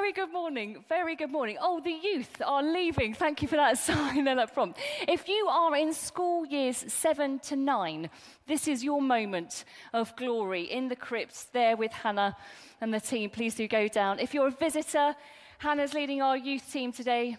Very 0.00 0.12
good 0.12 0.32
morning. 0.32 0.82
Very 0.88 1.14
good 1.14 1.30
morning. 1.30 1.58
Oh, 1.60 1.78
the 1.78 1.92
youth 1.92 2.40
are 2.44 2.62
leaving. 2.62 3.12
Thank 3.12 3.42
you 3.42 3.48
for 3.48 3.56
that 3.56 3.76
sign 3.86 4.26
and 4.26 4.38
that 4.38 4.54
prompt. 4.54 4.78
If 5.06 5.28
you 5.28 5.46
are 5.46 5.76
in 5.76 5.92
school 5.92 6.46
years 6.46 6.82
seven 6.88 7.38
to 7.40 7.54
nine, 7.54 8.08
this 8.46 8.66
is 8.66 8.82
your 8.82 9.02
moment 9.02 9.66
of 9.92 10.16
glory 10.16 10.62
in 10.62 10.88
the 10.88 10.96
crypts 10.96 11.44
there 11.52 11.76
with 11.76 11.92
Hannah 11.92 12.34
and 12.80 12.94
the 12.94 12.98
team. 12.98 13.28
Please 13.28 13.56
do 13.56 13.68
go 13.68 13.88
down. 13.88 14.18
If 14.18 14.32
you're 14.32 14.46
a 14.46 14.50
visitor, 14.50 15.14
Hannah's 15.58 15.92
leading 15.92 16.22
our 16.22 16.36
youth 16.36 16.72
team 16.72 16.92
today. 16.92 17.36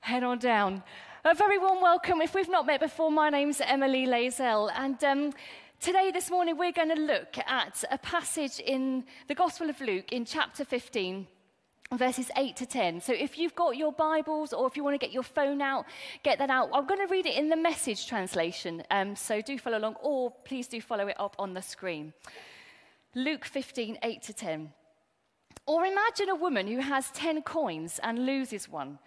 Head 0.00 0.22
on 0.22 0.38
down. 0.38 0.82
A 1.24 1.34
very 1.34 1.56
warm 1.56 1.80
welcome. 1.80 2.20
If 2.20 2.34
we've 2.34 2.50
not 2.50 2.66
met 2.66 2.80
before, 2.80 3.10
my 3.10 3.30
name's 3.30 3.62
Emily 3.62 4.06
Lazell, 4.06 4.70
and 4.76 5.02
um, 5.02 5.32
Today, 5.78 6.10
this 6.10 6.30
morning, 6.30 6.56
we're 6.56 6.72
going 6.72 6.88
to 6.88 7.00
look 7.00 7.36
at 7.46 7.84
a 7.90 7.98
passage 7.98 8.60
in 8.60 9.04
the 9.28 9.34
Gospel 9.34 9.68
of 9.68 9.78
Luke 9.82 10.10
in 10.10 10.24
chapter 10.24 10.64
15, 10.64 11.26
verses 11.94 12.30
8 12.36 12.56
to 12.56 12.66
10. 12.66 13.00
So 13.00 13.12
if 13.12 13.38
you've 13.38 13.54
got 13.54 13.76
your 13.76 13.92
Bibles 13.92 14.52
or 14.52 14.66
if 14.66 14.76
you 14.76 14.82
want 14.82 14.94
to 14.94 15.04
get 15.04 15.12
your 15.12 15.22
phone 15.22 15.62
out, 15.62 15.86
get 16.22 16.38
that 16.38 16.50
out. 16.50 16.70
I'm 16.72 16.86
going 16.86 17.00
to 17.00 17.06
read 17.06 17.26
it 17.26 17.36
in 17.36 17.48
the 17.48 17.56
message 17.56 18.06
translation, 18.06 18.82
um, 18.90 19.14
so 19.14 19.40
do 19.40 19.58
follow 19.58 19.78
along, 19.78 19.96
or 20.02 20.30
please 20.44 20.66
do 20.66 20.80
follow 20.80 21.06
it 21.06 21.16
up 21.18 21.36
on 21.38 21.54
the 21.54 21.62
screen. 21.62 22.12
Luke 23.14 23.44
15, 23.44 23.98
8 24.02 24.22
to 24.22 24.32
10. 24.32 24.72
Or 25.66 25.84
imagine 25.84 26.28
a 26.28 26.34
woman 26.34 26.66
who 26.66 26.78
has 26.78 27.10
10 27.12 27.42
coins 27.42 27.98
and 28.02 28.26
loses 28.26 28.68
one. 28.68 28.98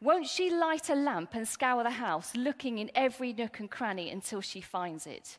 Won't 0.00 0.26
she 0.26 0.50
light 0.50 0.90
a 0.90 0.94
lamp 0.94 1.34
and 1.34 1.48
scour 1.48 1.82
the 1.82 1.90
house, 1.90 2.36
looking 2.36 2.78
in 2.78 2.90
every 2.94 3.32
nook 3.32 3.60
and 3.60 3.70
cranny 3.70 4.10
until 4.10 4.40
she 4.40 4.60
finds 4.60 5.06
it? 5.06 5.38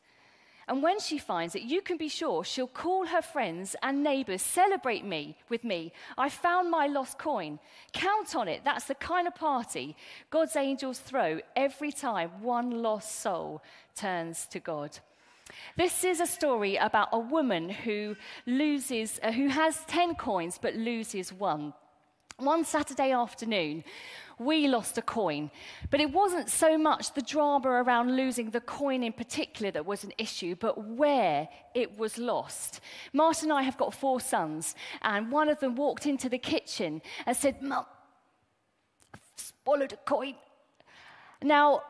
And 0.67 0.81
when 0.81 0.99
she 0.99 1.19
finds 1.19 1.55
it, 1.55 1.61
you 1.61 1.81
can 1.81 1.97
be 1.97 2.07
sure 2.07 2.43
she'll 2.43 2.67
call 2.67 3.05
her 3.05 3.21
friends 3.21 3.75
and 3.83 4.03
neighbors, 4.03 4.41
celebrate 4.41 5.05
me 5.05 5.37
with 5.47 5.63
me. 5.63 5.93
I 6.17 6.29
found 6.29 6.71
my 6.71 6.87
lost 6.87 7.19
coin. 7.19 7.59
Count 7.93 8.35
on 8.35 8.47
it. 8.47 8.61
That's 8.63 8.85
the 8.85 8.95
kind 8.95 9.27
of 9.27 9.35
party 9.35 9.95
God's 10.31 10.55
angels 10.55 10.99
throw 10.99 11.39
every 11.55 11.91
time 11.91 12.31
one 12.41 12.81
lost 12.81 13.19
soul 13.19 13.61
turns 13.95 14.47
to 14.47 14.59
God. 14.59 14.97
This 15.77 16.03
is 16.03 16.19
a 16.19 16.25
story 16.25 16.75
about 16.77 17.09
a 17.11 17.19
woman 17.19 17.69
who 17.69 18.15
loses, 18.47 19.19
uh, 19.21 19.31
who 19.31 19.47
has 19.47 19.85
10 19.87 20.15
coins 20.15 20.57
but 20.59 20.75
loses 20.75 21.31
one. 21.31 21.73
One 22.37 22.65
Saturday 22.65 23.11
afternoon, 23.11 23.83
we 24.39 24.67
lost 24.67 24.97
a 24.97 25.01
coin. 25.01 25.49
But 25.89 25.99
it 26.01 26.11
wasn't 26.11 26.49
so 26.49 26.77
much 26.77 27.13
the 27.13 27.21
drama 27.21 27.69
around 27.69 28.15
losing 28.15 28.49
the 28.49 28.61
coin 28.61 29.03
in 29.03 29.13
particular 29.13 29.71
that 29.71 29.85
was 29.85 30.03
an 30.03 30.13
issue, 30.17 30.55
but 30.55 30.83
where 30.83 31.47
it 31.73 31.97
was 31.97 32.17
lost. 32.17 32.81
Martin 33.13 33.51
and 33.51 33.59
I 33.59 33.61
have 33.63 33.77
got 33.77 33.93
four 33.93 34.19
sons, 34.19 34.75
and 35.01 35.31
one 35.31 35.49
of 35.49 35.59
them 35.59 35.75
walked 35.75 36.05
into 36.05 36.29
the 36.29 36.37
kitchen 36.37 37.01
and 37.25 37.35
said, 37.35 37.61
Mum, 37.61 37.85
I've 39.13 39.21
swallowed 39.35 39.93
a 39.93 39.97
coin. 39.97 40.35
Now, 41.41 41.83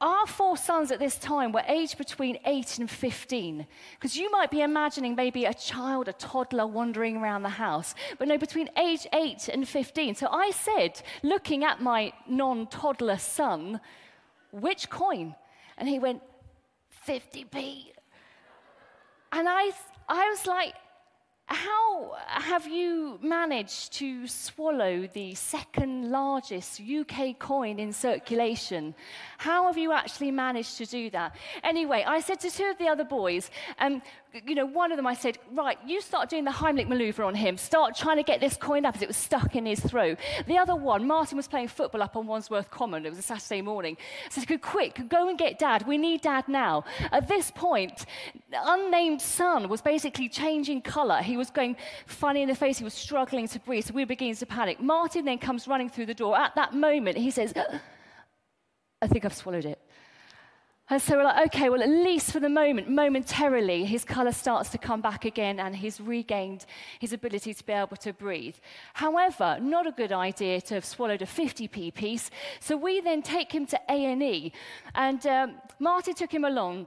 our 0.00 0.26
four 0.26 0.58
sons 0.58 0.90
at 0.90 0.98
this 0.98 1.16
time 1.16 1.52
were 1.52 1.62
aged 1.66 1.96
between 1.96 2.38
8 2.44 2.80
and 2.80 2.90
15. 2.90 3.66
Because 3.94 4.16
you 4.16 4.30
might 4.30 4.50
be 4.50 4.60
imagining 4.60 5.14
maybe 5.14 5.46
a 5.46 5.54
child, 5.54 6.08
a 6.08 6.12
toddler 6.12 6.66
wandering 6.66 7.16
around 7.16 7.42
the 7.42 7.48
house. 7.48 7.94
But 8.18 8.28
no, 8.28 8.36
between 8.36 8.68
age 8.76 9.06
8 9.12 9.48
and 9.48 9.66
15. 9.66 10.14
So 10.16 10.28
I 10.30 10.50
said, 10.50 11.00
looking 11.22 11.64
at 11.64 11.80
my 11.80 12.12
non 12.28 12.66
toddler 12.66 13.16
son, 13.16 13.80
which 14.52 14.90
coin? 14.90 15.34
And 15.78 15.88
he 15.88 15.98
went, 15.98 16.22
50p. 17.06 17.92
And 19.32 19.48
I, 19.48 19.70
I 20.08 20.28
was 20.28 20.46
like, 20.46 20.74
how 21.46 22.16
have 22.26 22.66
you 22.66 23.18
managed 23.22 23.92
to 23.94 24.26
swallow 24.26 25.08
the 25.12 25.34
second 25.34 26.10
largest 26.10 26.80
UK 26.80 27.38
coin 27.38 27.78
in 27.78 27.92
circulation? 27.92 28.94
How 29.38 29.66
have 29.66 29.78
you 29.78 29.92
actually 29.92 30.32
managed 30.32 30.76
to 30.78 30.86
do 30.86 31.08
that? 31.10 31.36
Anyway, 31.62 32.04
I 32.06 32.20
said 32.20 32.40
to 32.40 32.50
two 32.50 32.64
of 32.64 32.78
the 32.78 32.88
other 32.88 33.04
boys, 33.04 33.50
um, 33.78 34.02
you 34.44 34.54
know, 34.54 34.66
one 34.66 34.92
of 34.92 34.96
them 34.96 35.06
I 35.06 35.14
said, 35.14 35.38
right, 35.52 35.78
you 35.86 36.00
start 36.00 36.28
doing 36.28 36.44
the 36.44 36.50
Heimlich 36.50 36.88
maneuver 36.88 37.22
on 37.22 37.34
him. 37.34 37.56
Start 37.56 37.96
trying 37.96 38.16
to 38.16 38.22
get 38.22 38.40
this 38.40 38.56
coin 38.56 38.84
up 38.84 38.96
as 38.96 39.02
it 39.02 39.08
was 39.08 39.16
stuck 39.16 39.56
in 39.56 39.64
his 39.64 39.80
throat. 39.80 40.18
The 40.46 40.58
other 40.58 40.74
one, 40.74 41.06
Martin 41.06 41.36
was 41.36 41.48
playing 41.48 41.68
football 41.68 42.02
up 42.02 42.16
on 42.16 42.26
Wandsworth 42.26 42.70
Common. 42.70 43.06
It 43.06 43.10
was 43.10 43.18
a 43.18 43.22
Saturday 43.22 43.62
morning. 43.62 43.96
I 44.26 44.30
said, 44.30 44.60
quick, 44.60 45.08
go 45.08 45.28
and 45.28 45.38
get 45.38 45.58
dad. 45.58 45.86
We 45.86 45.96
need 45.96 46.22
dad 46.22 46.48
now. 46.48 46.84
At 47.12 47.28
this 47.28 47.50
point, 47.50 48.04
unnamed 48.62 49.20
son 49.20 49.68
was 49.68 49.80
basically 49.80 50.28
changing 50.28 50.82
colour. 50.82 51.22
He 51.22 51.36
was 51.36 51.50
going 51.50 51.76
funny 52.06 52.42
in 52.42 52.48
the 52.48 52.54
face. 52.54 52.78
He 52.78 52.84
was 52.84 52.94
struggling 52.94 53.48
to 53.48 53.60
breathe. 53.60 53.84
So 53.84 53.94
we 53.94 54.02
were 54.02 54.06
beginning 54.06 54.36
to 54.36 54.46
panic. 54.46 54.80
Martin 54.80 55.24
then 55.24 55.38
comes 55.38 55.66
running 55.68 55.88
through 55.88 56.06
the 56.06 56.14
door. 56.14 56.36
At 56.36 56.54
that 56.54 56.74
moment, 56.74 57.16
he 57.16 57.30
says, 57.30 57.52
I 59.02 59.06
think 59.06 59.24
I've 59.24 59.34
swallowed 59.34 59.64
it. 59.64 59.80
And 60.88 61.02
so 61.02 61.16
we're 61.16 61.24
like, 61.24 61.46
okay, 61.48 61.68
well, 61.68 61.82
at 61.82 61.88
least 61.88 62.30
for 62.30 62.38
the 62.38 62.48
moment, 62.48 62.88
momentarily, 62.88 63.84
his 63.84 64.04
color 64.04 64.30
starts 64.30 64.70
to 64.70 64.78
come 64.78 65.00
back 65.00 65.24
again 65.24 65.58
and 65.58 65.74
he's 65.74 66.00
regained 66.00 66.64
his 67.00 67.12
ability 67.12 67.54
to 67.54 67.66
be 67.66 67.72
able 67.72 67.96
to 67.96 68.12
breathe. 68.12 68.54
However, 68.94 69.58
not 69.60 69.88
a 69.88 69.90
good 69.90 70.12
idea 70.12 70.60
to 70.60 70.74
have 70.74 70.84
swallowed 70.84 71.22
a 71.22 71.26
50p 71.26 71.92
piece. 71.92 72.30
So 72.60 72.76
we 72.76 73.00
then 73.00 73.20
take 73.22 73.50
him 73.50 73.66
to 73.66 73.80
A&E. 73.90 74.52
And 74.94 75.26
um, 75.26 75.54
Marty 75.80 76.12
took 76.14 76.32
him 76.32 76.44
along. 76.44 76.86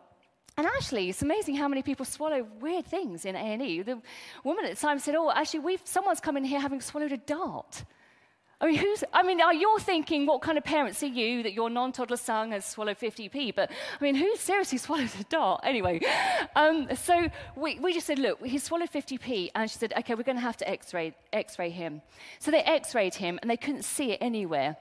And 0.59 0.67
actually, 0.67 1.07
it's 1.07 1.21
amazing 1.21 1.55
how 1.55 1.69
many 1.69 1.81
people 1.81 2.03
swallow 2.03 2.45
weird 2.59 2.85
things 2.85 3.23
in 3.23 3.33
A&E. 3.33 3.81
The 3.81 4.01
woman 4.43 4.65
at 4.65 4.75
the 4.75 4.77
time 4.77 4.99
said, 4.99 5.15
oh, 5.15 5.31
actually, 5.31 5.61
we've, 5.61 5.79
someone's 5.85 6.19
come 6.19 6.35
in 6.35 6.43
here 6.43 6.59
having 6.59 6.81
swallowed 6.81 7.13
a 7.13 7.17
dart. 7.17 7.85
I 8.59 8.65
mean, 8.65 8.75
who's, 8.75 9.01
I 9.13 9.23
mean, 9.23 9.39
are 9.39 9.53
you 9.53 9.77
thinking, 9.79 10.25
what 10.25 10.41
kind 10.41 10.57
of 10.57 10.65
parents 10.65 11.01
are 11.01 11.05
you 11.05 11.43
that 11.43 11.53
your 11.53 11.69
non 11.69 11.93
toddler 11.93 12.17
son 12.17 12.51
has 12.51 12.65
swallowed 12.65 12.99
50p? 12.99 13.55
But, 13.55 13.71
I 13.71 14.03
mean, 14.03 14.15
who 14.15 14.35
seriously 14.35 14.77
swallowed 14.85 15.11
a 15.17 15.23
dart? 15.29 15.61
Anyway, 15.63 16.01
um, 16.57 16.89
so 16.93 17.29
we, 17.55 17.79
we 17.79 17.93
just 17.93 18.07
said, 18.07 18.19
look, 18.19 18.45
he 18.45 18.57
swallowed 18.57 18.91
50p. 18.91 19.51
And 19.55 19.71
she 19.71 19.77
said, 19.77 19.93
okay, 19.99 20.13
we're 20.13 20.23
going 20.23 20.35
to 20.35 20.41
have 20.41 20.57
to 20.57 20.69
x 20.69 20.93
ray 20.93 21.15
x-ray 21.31 21.69
him. 21.69 22.01
So 22.39 22.51
they 22.51 22.63
x 22.63 22.93
rayed 22.93 23.15
him 23.15 23.39
and 23.41 23.49
they 23.49 23.55
couldn't 23.55 23.83
see 23.83 24.11
it 24.11 24.17
anywhere. 24.19 24.75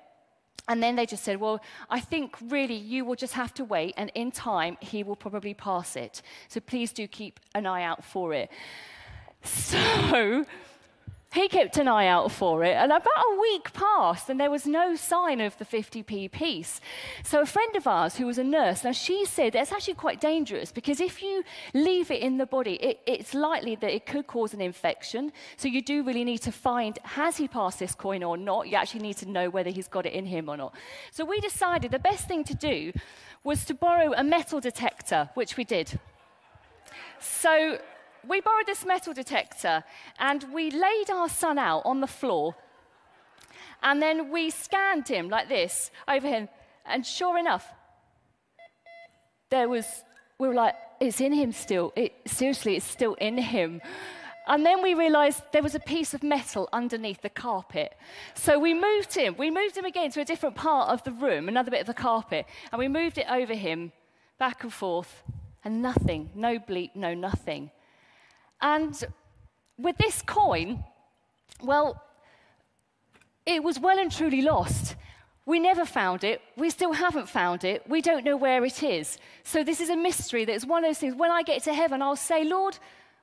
And 0.66 0.82
then 0.82 0.96
they 0.96 1.06
just 1.06 1.24
said, 1.24 1.40
well, 1.40 1.60
I 1.88 2.00
think 2.00 2.36
really 2.48 2.74
you 2.74 3.04
will 3.04 3.14
just 3.14 3.34
have 3.34 3.54
to 3.54 3.64
wait, 3.64 3.94
and 3.96 4.10
in 4.14 4.30
time, 4.30 4.76
he 4.80 5.02
will 5.02 5.16
probably 5.16 5.54
pass 5.54 5.96
it. 5.96 6.22
So 6.48 6.60
please 6.60 6.92
do 6.92 7.06
keep 7.08 7.40
an 7.54 7.66
eye 7.66 7.82
out 7.82 8.04
for 8.04 8.34
it. 8.34 8.50
So 9.44 10.44
he 11.30 11.46
kept 11.46 11.76
an 11.76 11.88
eye 11.88 12.06
out 12.06 12.32
for 12.32 12.64
it, 12.64 12.74
and 12.74 12.90
about 12.90 13.02
a 13.06 13.38
week 13.38 13.72
passed, 13.74 14.30
and 14.30 14.40
there 14.40 14.50
was 14.50 14.66
no 14.66 14.96
sign 14.96 15.42
of 15.42 15.56
the 15.58 15.64
50p 15.64 16.30
piece. 16.30 16.80
So, 17.22 17.42
a 17.42 17.46
friend 17.46 17.76
of 17.76 17.86
ours 17.86 18.16
who 18.16 18.24
was 18.24 18.38
a 18.38 18.44
nurse, 18.44 18.82
now 18.82 18.92
she 18.92 19.26
said 19.26 19.54
it's 19.54 19.70
actually 19.70 19.94
quite 19.94 20.22
dangerous 20.22 20.72
because 20.72 21.00
if 21.00 21.22
you 21.22 21.44
leave 21.74 22.10
it 22.10 22.22
in 22.22 22.38
the 22.38 22.46
body, 22.46 22.74
it, 22.76 23.00
it's 23.06 23.34
likely 23.34 23.74
that 23.76 23.94
it 23.94 24.06
could 24.06 24.26
cause 24.26 24.54
an 24.54 24.62
infection. 24.62 25.30
So, 25.58 25.68
you 25.68 25.82
do 25.82 26.02
really 26.02 26.24
need 26.24 26.38
to 26.38 26.52
find 26.52 26.98
has 27.04 27.36
he 27.36 27.46
passed 27.46 27.78
this 27.78 27.94
coin 27.94 28.22
or 28.22 28.38
not? 28.38 28.68
You 28.68 28.76
actually 28.76 29.02
need 29.02 29.18
to 29.18 29.28
know 29.28 29.50
whether 29.50 29.70
he's 29.70 29.88
got 29.88 30.06
it 30.06 30.14
in 30.14 30.24
him 30.24 30.48
or 30.48 30.56
not. 30.56 30.74
So, 31.10 31.26
we 31.26 31.40
decided 31.40 31.90
the 31.90 31.98
best 31.98 32.26
thing 32.26 32.42
to 32.44 32.54
do 32.54 32.92
was 33.44 33.66
to 33.66 33.74
borrow 33.74 34.14
a 34.16 34.24
metal 34.24 34.60
detector, 34.60 35.28
which 35.34 35.58
we 35.58 35.64
did. 35.64 36.00
So, 37.20 37.78
we 38.26 38.40
borrowed 38.40 38.66
this 38.66 38.84
metal 38.84 39.12
detector 39.12 39.84
and 40.18 40.44
we 40.52 40.70
laid 40.70 41.10
our 41.10 41.28
son 41.28 41.58
out 41.58 41.82
on 41.84 42.00
the 42.00 42.06
floor. 42.06 42.54
And 43.82 44.02
then 44.02 44.30
we 44.30 44.50
scanned 44.50 45.08
him 45.08 45.28
like 45.28 45.48
this 45.48 45.90
over 46.08 46.26
him. 46.26 46.48
And 46.84 47.06
sure 47.06 47.38
enough, 47.38 47.66
there 49.50 49.68
was, 49.68 49.86
we 50.38 50.48
were 50.48 50.54
like, 50.54 50.74
it's 51.00 51.20
in 51.20 51.32
him 51.32 51.52
still. 51.52 51.92
It, 51.94 52.12
seriously, 52.26 52.76
it's 52.76 52.86
still 52.86 53.14
in 53.14 53.38
him. 53.38 53.80
And 54.48 54.64
then 54.64 54.82
we 54.82 54.94
realized 54.94 55.42
there 55.52 55.62
was 55.62 55.74
a 55.74 55.80
piece 55.80 56.14
of 56.14 56.22
metal 56.22 56.70
underneath 56.72 57.20
the 57.20 57.28
carpet. 57.28 57.94
So 58.34 58.58
we 58.58 58.72
moved 58.72 59.14
him. 59.14 59.36
We 59.38 59.50
moved 59.50 59.76
him 59.76 59.84
again 59.84 60.10
to 60.12 60.22
a 60.22 60.24
different 60.24 60.56
part 60.56 60.88
of 60.88 61.04
the 61.04 61.12
room, 61.12 61.48
another 61.48 61.70
bit 61.70 61.82
of 61.82 61.86
the 61.86 61.94
carpet. 61.94 62.46
And 62.72 62.78
we 62.78 62.88
moved 62.88 63.18
it 63.18 63.26
over 63.30 63.54
him, 63.54 63.92
back 64.38 64.64
and 64.64 64.72
forth, 64.72 65.22
and 65.64 65.82
nothing. 65.82 66.30
No 66.34 66.58
bleep, 66.58 66.96
no 66.96 67.12
nothing. 67.12 67.70
And 68.60 69.04
with 69.78 69.96
this 69.98 70.22
coin, 70.22 70.84
well, 71.62 72.02
it 73.46 73.62
was 73.62 73.80
well 73.80 73.98
and 73.98 74.10
truly 74.12 74.42
lost. 74.42 74.96
We 75.46 75.58
never 75.58 75.86
found 75.86 76.24
it. 76.24 76.42
We 76.56 76.68
still 76.68 76.92
haven't 76.92 77.28
found 77.28 77.64
it. 77.64 77.82
We 77.88 78.02
don't 78.02 78.24
know 78.24 78.36
where 78.36 78.64
it 78.64 78.82
is. 78.82 79.18
So 79.44 79.64
this 79.64 79.80
is 79.80 79.88
a 79.88 79.96
mystery 79.96 80.44
that's 80.44 80.66
one 80.66 80.84
of 80.84 80.88
those 80.88 80.98
things. 80.98 81.14
When 81.14 81.30
I 81.30 81.42
get 81.42 81.62
to 81.62 81.72
heaven, 81.72 82.02
I'll 82.02 82.16
say, 82.16 82.44
Lord, 82.44 82.78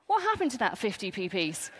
what 0.08 0.22
happened 0.22 0.50
to 0.52 0.58
that 0.58 0.74
50p 0.74 1.30
piece? 1.30 1.70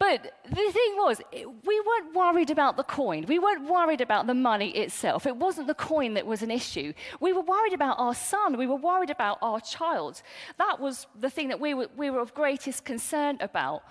But 0.00 0.32
the 0.48 0.54
thing 0.54 0.96
was, 0.96 1.20
we 1.30 1.80
weren't 1.80 2.14
worried 2.14 2.48
about 2.48 2.78
the 2.78 2.82
coin. 2.82 3.26
We 3.28 3.38
weren't 3.38 3.68
worried 3.68 4.00
about 4.00 4.26
the 4.26 4.32
money 4.34 4.70
itself. 4.70 5.26
It 5.26 5.36
wasn't 5.36 5.66
the 5.66 5.74
coin 5.74 6.14
that 6.14 6.24
was 6.24 6.42
an 6.42 6.50
issue. 6.50 6.94
We 7.20 7.34
were 7.34 7.42
worried 7.42 7.74
about 7.74 7.98
our 7.98 8.14
son. 8.14 8.56
We 8.56 8.66
were 8.66 8.76
worried 8.76 9.10
about 9.10 9.36
our 9.42 9.60
child. 9.60 10.22
That 10.56 10.80
was 10.80 11.06
the 11.20 11.28
thing 11.28 11.48
that 11.48 11.60
we 11.60 11.74
were, 11.74 11.88
we 11.98 12.08
were 12.08 12.20
of 12.20 12.32
greatest 12.32 12.86
concern 12.86 13.36
about. 13.40 13.82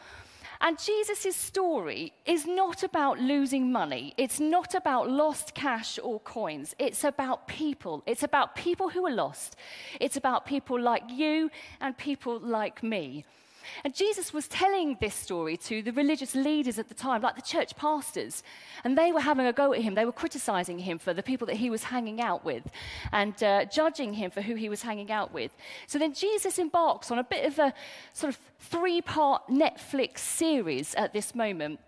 And 0.62 0.80
Jesus' 0.80 1.36
story 1.36 2.12
is 2.26 2.48
not 2.48 2.82
about 2.82 3.20
losing 3.20 3.72
money. 3.72 4.16
It's 4.18 4.40
not 4.40 4.74
about 4.74 5.12
lost 5.12 5.54
cash 5.54 6.00
or 6.02 6.20
coins. 6.22 6.76
It's 6.80 7.04
about 7.04 7.48
people. 7.48 8.02
It's 8.08 8.24
about 8.24 8.56
people 8.56 8.90
who 8.90 9.06
are 9.06 9.14
lost. 9.14 9.56
It's 10.00 10.18
about 10.18 10.48
people 10.48 10.82
like 10.82 11.04
you 11.12 11.52
and 11.80 11.96
people 11.96 12.40
like 12.40 12.82
me. 12.82 13.26
And 13.84 13.94
Jesus 13.94 14.34
was 14.34 14.48
telling 14.48 14.98
this 15.00 15.14
story 15.14 15.58
to 15.58 15.82
the 15.82 15.92
religious 15.92 16.36
leaders 16.36 16.80
at 16.80 16.90
the 16.90 16.94
time, 16.94 17.22
like 17.22 17.36
the 17.36 17.42
church 17.42 17.76
pastors. 17.76 18.44
And 18.84 18.98
they 18.98 19.12
were 19.12 19.22
having 19.22 19.46
a 19.46 19.54
go 19.54 19.74
at 19.74 19.82
him. 19.82 19.96
They 19.96 20.06
were 20.06 20.12
criticizing 20.12 20.80
him 20.80 20.98
for 20.98 21.14
the 21.14 21.24
people 21.24 21.48
that 21.48 21.58
he 21.58 21.70
was 21.70 21.84
hanging 21.84 22.22
out 22.22 22.46
with 22.46 22.64
and 23.12 23.42
uh, 23.44 23.66
judging 23.66 24.14
him 24.14 24.32
for 24.32 24.42
who 24.42 24.56
he 24.56 24.70
was 24.70 24.82
hanging 24.82 25.12
out 25.12 25.34
with. 25.34 25.56
So 25.88 26.00
then 26.00 26.14
Jesus 26.14 26.60
embarks 26.60 27.12
on 27.12 27.20
a 27.20 27.24
bit 27.24 27.46
of 27.46 27.60
a 27.60 27.74
sort 28.14 28.34
of 28.34 28.40
three 28.60 29.02
part 29.02 29.48
Netflix 29.48 30.20
series 30.20 30.96
at 30.96 31.14
this 31.14 31.34
moment 31.36 31.80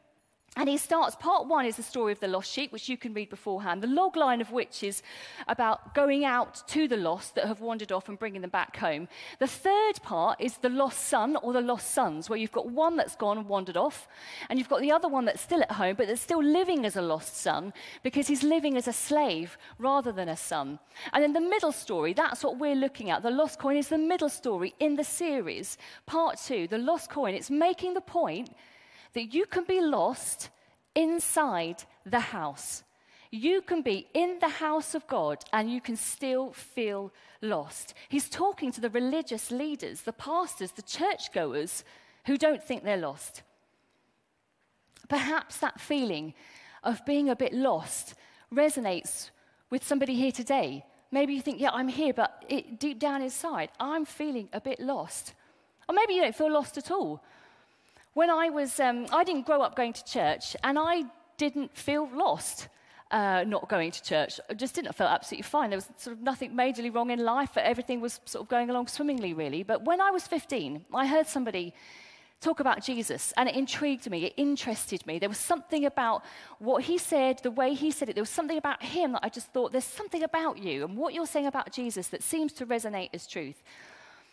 and 0.58 0.68
he 0.68 0.76
starts, 0.76 1.16
part 1.16 1.48
one 1.48 1.66
is 1.66 1.78
the 1.78 1.84
story 1.84 2.12
of 2.12 2.20
the 2.20 2.28
lost 2.28 2.52
sheep, 2.52 2.74
which 2.74 2.90
you 2.90 2.98
can 2.98 3.14
read 3.14 3.30
beforehand, 3.30 3.82
the 3.82 3.88
log 3.88 4.18
line 4.18 4.42
of 4.42 4.52
which 4.52 4.84
is 4.84 5.02
about 5.48 5.96
going 5.96 6.26
out 6.26 6.62
to 6.68 6.90
the 6.90 6.98
lost 6.98 7.36
that 7.36 7.48
have 7.48 7.62
wandered 7.62 7.94
off 7.94 8.10
and 8.10 8.20
bringing 8.20 8.42
them 8.42 8.50
back 8.50 8.76
home. 8.76 9.08
The 9.40 9.48
third 9.48 10.02
part 10.04 10.42
is 10.42 10.58
the 10.58 10.68
lost 10.68 11.08
son 11.08 11.38
or 11.38 11.54
the 11.54 11.62
lost 11.62 11.92
sons, 11.92 12.30
where 12.30 12.38
you've 12.38 12.52
got 12.52 12.70
one 12.70 12.98
that's 12.98 13.16
gone 13.16 13.38
and 13.38 13.48
wandered 13.48 13.78
off, 13.78 14.10
and 14.50 14.60
you've 14.60 14.68
got 14.68 14.82
the 14.82 14.92
other 14.92 15.08
one 15.08 15.24
that's 15.24 15.42
still 15.42 15.62
at 15.62 15.72
home, 15.72 15.96
but 15.96 16.08
that's 16.08 16.20
still 16.20 16.44
living 16.44 16.86
as 16.86 16.98
a 16.98 17.02
lost 17.02 17.38
son 17.38 17.72
because 18.04 18.28
he's 18.28 18.44
living 18.44 18.76
as 18.76 18.90
a 18.90 18.94
slave 18.94 19.58
rather 19.80 20.12
than 20.12 20.28
a 20.28 20.36
son. 20.36 20.80
And 21.14 21.24
then 21.24 21.32
the 21.32 21.40
middle 21.40 21.72
story, 21.72 22.12
that's 22.12 22.44
what 22.44 22.60
we're 22.60 22.76
looking 22.76 23.10
at. 23.10 23.24
The 23.24 23.32
lost 23.32 23.58
coin 23.58 23.78
is 23.78 23.88
the 23.88 23.98
middle 23.98 24.30
story 24.30 24.76
in 24.82 24.98
the 24.98 25.06
series. 25.06 25.78
Part 26.06 26.40
two, 26.40 26.68
the 26.68 26.78
lost 26.78 27.10
coin, 27.10 27.36
it's 27.36 27.50
making 27.50 27.94
the 27.94 28.02
point 28.02 28.50
that 29.14 29.34
you 29.34 29.46
can 29.46 29.64
be 29.64 29.82
lost 29.82 30.50
inside 30.96 31.84
the 32.06 32.20
house. 32.20 32.84
You 33.32 33.62
can 33.62 33.82
be 33.82 34.08
in 34.14 34.40
the 34.40 34.50
house 34.50 34.94
of 34.94 35.08
God 35.08 35.44
and 35.54 35.72
you 35.72 35.80
can 35.80 35.96
still 35.96 36.52
feel 36.52 37.14
lost. 37.42 37.94
He's 38.10 38.30
talking 38.30 38.72
to 38.74 38.82
the 38.82 38.90
religious 38.90 39.52
leaders, 39.52 40.02
the 40.02 40.14
pastors, 40.14 40.72
the 40.72 40.82
churchgoers 40.82 41.86
who 42.26 42.38
don't 42.38 42.62
think 42.62 42.84
they're 42.84 42.98
lost. 42.98 43.42
Perhaps 45.08 45.58
that 45.58 45.80
feeling 45.80 46.34
of 46.84 47.06
being 47.06 47.30
a 47.30 47.36
bit 47.36 47.54
lost 47.54 48.16
resonates 48.54 49.30
with 49.70 49.84
somebody 49.84 50.16
here 50.16 50.32
today. 50.32 50.84
Maybe 51.10 51.34
you 51.34 51.42
think, 51.42 51.60
yeah, 51.60 51.72
I'm 51.72 51.88
here, 51.88 52.14
but 52.14 52.46
it, 52.50 52.80
deep 52.80 53.00
down 53.00 53.22
inside, 53.22 53.70
I'm 53.80 54.06
feeling 54.06 54.50
a 54.54 54.62
bit 54.62 54.80
lost. 54.80 55.34
Or 55.88 55.96
maybe 55.96 56.14
you 56.14 56.22
don't 56.22 56.36
feel 56.36 56.52
lost 56.52 56.78
at 56.78 56.92
all. 56.92 57.24
When 58.14 58.30
I 58.30 58.50
was, 58.50 58.80
um, 58.80 59.06
I 59.12 59.24
didn't 59.24 59.46
grow 59.46 59.62
up 59.62 59.76
going 59.76 59.94
to 59.94 60.04
church, 60.04 60.56
and 60.64 60.78
I 60.78 61.04
didn't 61.38 61.76
feel 61.76 62.10
lost. 62.14 62.68
Uh, 63.10 63.44
not 63.46 63.68
going 63.68 63.92
to 63.92 64.02
church. 64.02 64.40
I 64.50 64.54
just 64.54 64.74
didn't. 64.74 64.88
I 64.90 64.92
felt 64.94 65.12
absolutely 65.12 65.44
fine. 65.44 65.70
There 65.70 65.78
was 65.78 65.90
sort 65.98 66.16
of 66.16 66.24
nothing 66.24 66.54
majorly 66.54 66.94
wrong 66.94 67.10
in 67.12 67.20
life. 67.20 67.58
Everything 67.58 68.00
was 68.00 68.22
sort 68.26 68.44
of 68.44 68.48
going 68.48 68.70
along 68.70 68.88
swimmingly, 68.88 69.34
really. 69.34 69.64
But 69.64 69.84
when 69.84 70.00
I 70.00 70.12
was 70.12 70.26
15, 70.28 70.86
I 70.94 71.08
heard 71.08 71.28
somebody 71.28 71.74
talk 72.42 72.60
about 72.60 72.84
Jesus, 72.84 73.34
and 73.38 73.48
it 73.48 73.56
intrigued 73.56 74.10
me. 74.10 74.26
It 74.26 74.34
interested 74.36 75.06
me. 75.06 75.20
There 75.20 75.30
was 75.30 75.38
something 75.38 75.86
about 75.86 76.24
what 76.60 76.84
he 76.84 76.98
said, 76.98 77.40
the 77.44 77.52
way 77.52 77.74
he 77.74 77.92
said 77.92 78.10
it. 78.10 78.16
There 78.16 78.22
was 78.22 78.30
something 78.30 78.58
about 78.58 78.82
him 78.82 79.12
that 79.12 79.24
I 79.24 79.30
just 79.30 79.48
thought, 79.48 79.72
there's 79.72 79.84
something 79.84 80.24
about 80.24 80.58
you 80.58 80.84
and 80.84 80.98
what 80.98 81.14
you're 81.14 81.28
saying 81.28 81.46
about 81.46 81.72
Jesus 81.72 82.08
that 82.08 82.24
seems 82.24 82.52
to 82.54 82.66
resonate 82.66 83.10
as 83.14 83.28
truth. 83.28 83.62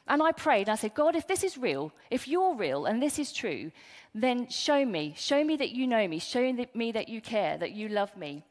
And 0.08 0.22
I 0.22 0.32
prayed 0.32 0.68
and 0.68 0.70
I 0.70 0.76
said, 0.76 0.94
God, 0.94 1.14
if 1.14 1.26
this 1.26 1.44
is 1.44 1.58
real, 1.58 1.92
if 2.10 2.26
you're 2.26 2.54
real 2.54 2.86
and 2.86 3.02
this 3.02 3.18
is 3.18 3.32
true, 3.32 3.70
then 4.14 4.48
show 4.48 4.84
me. 4.84 5.14
Show 5.16 5.44
me 5.44 5.56
that 5.56 5.70
you 5.70 5.86
know 5.86 6.08
me. 6.08 6.18
Show 6.18 6.52
me 6.74 6.92
that 6.92 7.08
you 7.08 7.20
care, 7.20 7.58
that 7.58 7.72
you 7.72 7.88
love 7.88 8.16
me. 8.16 8.42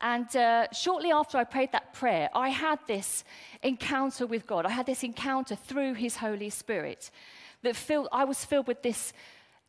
And 0.00 0.34
uh, 0.36 0.66
shortly 0.72 1.10
after 1.10 1.38
I 1.38 1.44
prayed 1.44 1.72
that 1.72 1.94
prayer, 1.94 2.28
I 2.34 2.50
had 2.50 2.78
this 2.86 3.24
encounter 3.62 4.26
with 4.26 4.46
God. 4.46 4.66
I 4.66 4.70
had 4.70 4.86
this 4.86 5.02
encounter 5.02 5.56
through 5.56 5.94
His 5.94 6.16
Holy 6.16 6.50
Spirit 6.50 7.10
that 7.62 7.76
filled, 7.76 8.08
I 8.12 8.24
was 8.24 8.44
filled 8.44 8.66
with 8.66 8.82
this. 8.82 9.14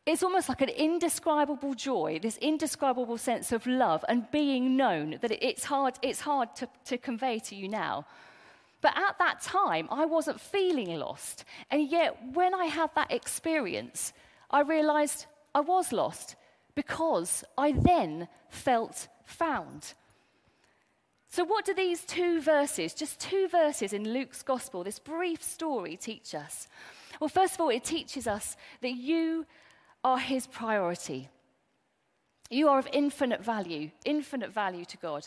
It's 0.04 0.22
almost 0.22 0.48
like 0.48 0.60
an 0.60 0.68
indescribable 0.68 1.74
joy, 1.74 2.18
this 2.20 2.36
indescribable 2.38 3.16
sense 3.16 3.52
of 3.52 3.66
love 3.66 4.04
and 4.08 4.30
being 4.30 4.76
known 4.76 5.18
that 5.22 5.32
it's 5.42 5.64
hard, 5.64 5.94
it's 6.02 6.20
hard 6.20 6.54
to, 6.56 6.68
to 6.86 6.98
convey 6.98 7.38
to 7.40 7.54
you 7.54 7.68
now. 7.68 8.04
But 8.80 8.96
at 8.96 9.18
that 9.18 9.40
time, 9.40 9.88
I 9.90 10.04
wasn't 10.04 10.40
feeling 10.40 10.96
lost. 10.98 11.44
And 11.70 11.90
yet, 11.90 12.16
when 12.34 12.54
I 12.54 12.66
had 12.66 12.90
that 12.94 13.12
experience, 13.12 14.12
I 14.50 14.60
realized 14.60 15.26
I 15.54 15.60
was 15.60 15.92
lost 15.92 16.36
because 16.74 17.44
I 17.56 17.72
then 17.72 18.28
felt 18.48 19.08
found. 19.24 19.94
So, 21.30 21.44
what 21.44 21.64
do 21.64 21.74
these 21.74 22.04
two 22.04 22.40
verses, 22.40 22.94
just 22.94 23.20
two 23.20 23.48
verses 23.48 23.92
in 23.92 24.12
Luke's 24.12 24.42
gospel, 24.42 24.84
this 24.84 24.98
brief 24.98 25.42
story, 25.42 25.96
teach 25.96 26.34
us? 26.34 26.68
Well, 27.20 27.28
first 27.28 27.54
of 27.54 27.60
all, 27.60 27.68
it 27.68 27.84
teaches 27.84 28.26
us 28.26 28.56
that 28.80 28.92
you 28.92 29.44
are 30.04 30.18
his 30.18 30.46
priority. 30.46 31.28
You 32.48 32.68
are 32.68 32.78
of 32.78 32.88
infinite 32.92 33.44
value, 33.44 33.90
infinite 34.04 34.52
value 34.52 34.86
to 34.86 34.96
God. 34.96 35.26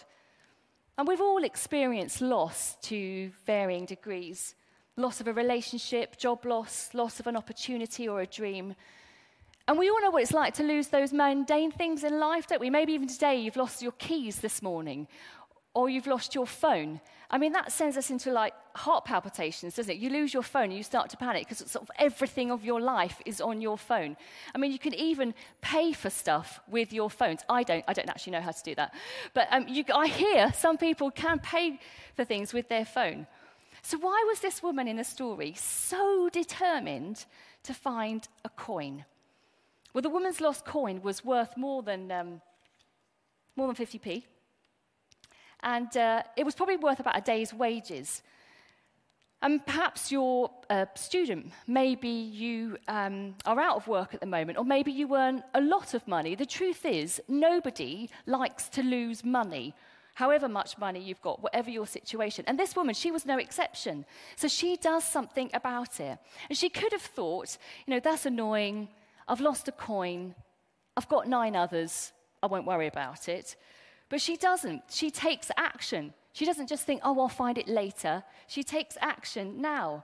And 1.02 1.08
we've 1.08 1.20
all 1.20 1.44
experienced 1.44 2.22
loss 2.22 2.78
to 2.84 3.32
varying 3.48 3.86
degrees 3.86 4.54
loss 4.98 5.20
of 5.20 5.28
a 5.28 5.34
relationship, 5.34 6.16
job 6.16 6.46
loss, 6.46 6.94
loss 6.94 7.20
of 7.20 7.26
an 7.26 7.36
opportunity 7.36 8.08
or 8.08 8.22
a 8.22 8.28
dream. 8.28 8.76
And 9.68 9.80
we 9.80 9.90
all 9.90 10.00
know 10.00 10.12
what 10.12 10.22
it's 10.22 10.32
like 10.32 10.54
to 10.54 10.64
lose 10.64 10.90
those 10.90 11.12
mundane 11.12 11.72
things 11.72 12.04
in 12.04 12.20
life, 12.20 12.46
don't 12.46 12.62
we? 12.62 12.70
Maybe 12.70 12.94
even 12.94 13.08
today 13.08 13.38
you've 13.38 13.56
lost 13.56 13.82
your 13.82 13.94
keys 13.94 14.42
this 14.42 14.62
morning, 14.62 15.08
or 15.74 15.90
you've 15.90 16.06
lost 16.06 16.36
your 16.36 16.46
phone. 16.46 17.02
I 17.34 17.38
mean, 17.38 17.54
that 17.54 17.72
sends 17.72 17.96
us 17.96 18.10
into 18.10 18.30
like 18.30 18.54
heart 18.76 19.06
palpitations, 19.06 19.76
doesn't 19.76 19.96
it? 19.96 20.00
You 20.00 20.10
lose 20.10 20.34
your 20.34 20.44
phone 20.44 20.66
and 20.66 20.74
you 20.74 20.84
start 20.84 21.10
to 21.12 21.18
panic 21.18 21.48
because 21.48 21.60
sort 21.72 21.84
of 21.84 21.92
everything 21.98 22.52
of 22.52 22.66
your 22.66 22.82
life 22.82 23.22
is 23.26 23.40
on 23.40 23.62
your 23.62 23.78
phone. 23.78 24.18
I 24.54 24.58
mean, 24.58 24.74
you 24.74 24.80
can 24.80 24.94
even 24.94 25.34
pay 25.62 25.94
for 25.94 26.10
stuff 26.10 26.60
with 26.68 26.92
your 26.92 27.10
phones. 27.10 27.40
I 27.48 27.64
don't, 27.64 27.86
I 27.88 27.94
don't 27.94 28.10
actually 28.10 28.34
know 28.34 28.42
how 28.42 28.52
to 28.52 28.64
do 28.64 28.76
that. 28.76 28.94
But 29.34 29.48
um, 29.50 29.66
you, 29.70 29.86
I 29.96 30.08
hear 30.08 30.52
some 30.52 30.78
people 30.78 31.10
can 31.10 31.40
pay 31.40 31.80
for 32.18 32.26
things 32.26 32.54
with 32.54 32.68
their 32.68 32.84
phone. 32.84 33.28
So, 33.82 33.98
why 33.98 34.26
was 34.28 34.42
this 34.42 34.62
woman 34.62 34.88
in 34.90 34.98
the 34.98 35.04
story 35.06 35.54
so 35.58 36.30
determined 36.30 37.26
to 37.64 37.74
find 37.74 38.28
a 38.44 38.50
coin? 38.50 39.06
Well, 39.94 40.02
the 40.02 40.10
woman's 40.10 40.42
lost 40.42 40.66
coin 40.66 41.02
was 41.02 41.24
worth 41.24 41.56
more 41.56 41.82
than, 41.82 42.12
um, 42.12 42.42
more 43.56 43.72
than 43.72 43.76
50p 43.76 44.24
and 45.64 45.96
uh, 45.96 46.24
it 46.36 46.46
was 46.46 46.56
probably 46.56 46.78
worth 46.78 47.00
about 47.00 47.18
a 47.18 47.22
day's 47.22 47.54
wages. 47.54 48.22
And 49.44 49.66
perhaps 49.66 50.12
you're 50.12 50.52
a 50.70 50.88
student. 50.94 51.52
Maybe 51.66 52.10
you 52.10 52.78
um, 52.88 53.34
are 53.46 53.60
out 53.60 53.76
of 53.76 53.88
work 53.88 54.14
at 54.14 54.20
the 54.20 54.28
moment, 54.28 54.60
or 54.60 54.64
maybe 54.64 54.92
you 54.92 55.16
earn 55.16 55.44
a 55.56 55.62
lot 55.62 55.96
of 55.96 56.08
money. 56.08 56.36
The 56.36 56.46
truth 56.46 56.86
is, 56.86 57.20
nobody 57.28 58.10
likes 58.28 58.70
to 58.70 58.84
lose 58.84 59.24
money, 59.24 59.74
however 60.14 60.48
much 60.48 60.78
money 60.78 61.00
you've 61.00 61.22
got, 61.22 61.42
whatever 61.42 61.72
your 61.72 61.88
situation. 61.88 62.46
And 62.48 62.60
this 62.60 62.76
woman, 62.76 62.94
she 62.94 63.10
was 63.10 63.26
no 63.26 63.40
exception. 63.40 64.06
So 64.36 64.48
she 64.48 64.76
does 64.76 65.04
something 65.04 65.50
about 65.56 66.00
it. 66.00 66.20
And 66.48 66.56
she 66.56 66.70
could 66.70 66.92
have 66.92 67.02
thought, 67.02 67.58
you 67.88 67.96
know, 67.96 68.00
that's 68.00 68.28
annoying. 68.28 68.90
I've 69.28 69.42
lost 69.42 69.68
a 69.68 69.72
coin. 69.72 70.36
I've 70.96 71.08
got 71.08 71.28
nine 71.28 71.56
others. 71.56 72.14
I 72.44 72.48
won't 72.48 72.68
worry 72.68 72.88
about 72.88 73.28
it. 73.28 73.56
But 74.12 74.20
she 74.20 74.36
doesn't. 74.36 74.84
She 74.90 75.10
takes 75.10 75.52
action. 75.56 76.14
She 76.34 76.46
doesn't 76.46 76.68
just 76.68 76.86
think, 76.86 77.00
oh, 77.02 77.18
I'll 77.18 77.30
find 77.30 77.58
it 77.58 77.70
later. 77.70 78.24
She 78.46 78.62
takes 78.62 78.98
action 79.00 79.62
now. 79.62 80.04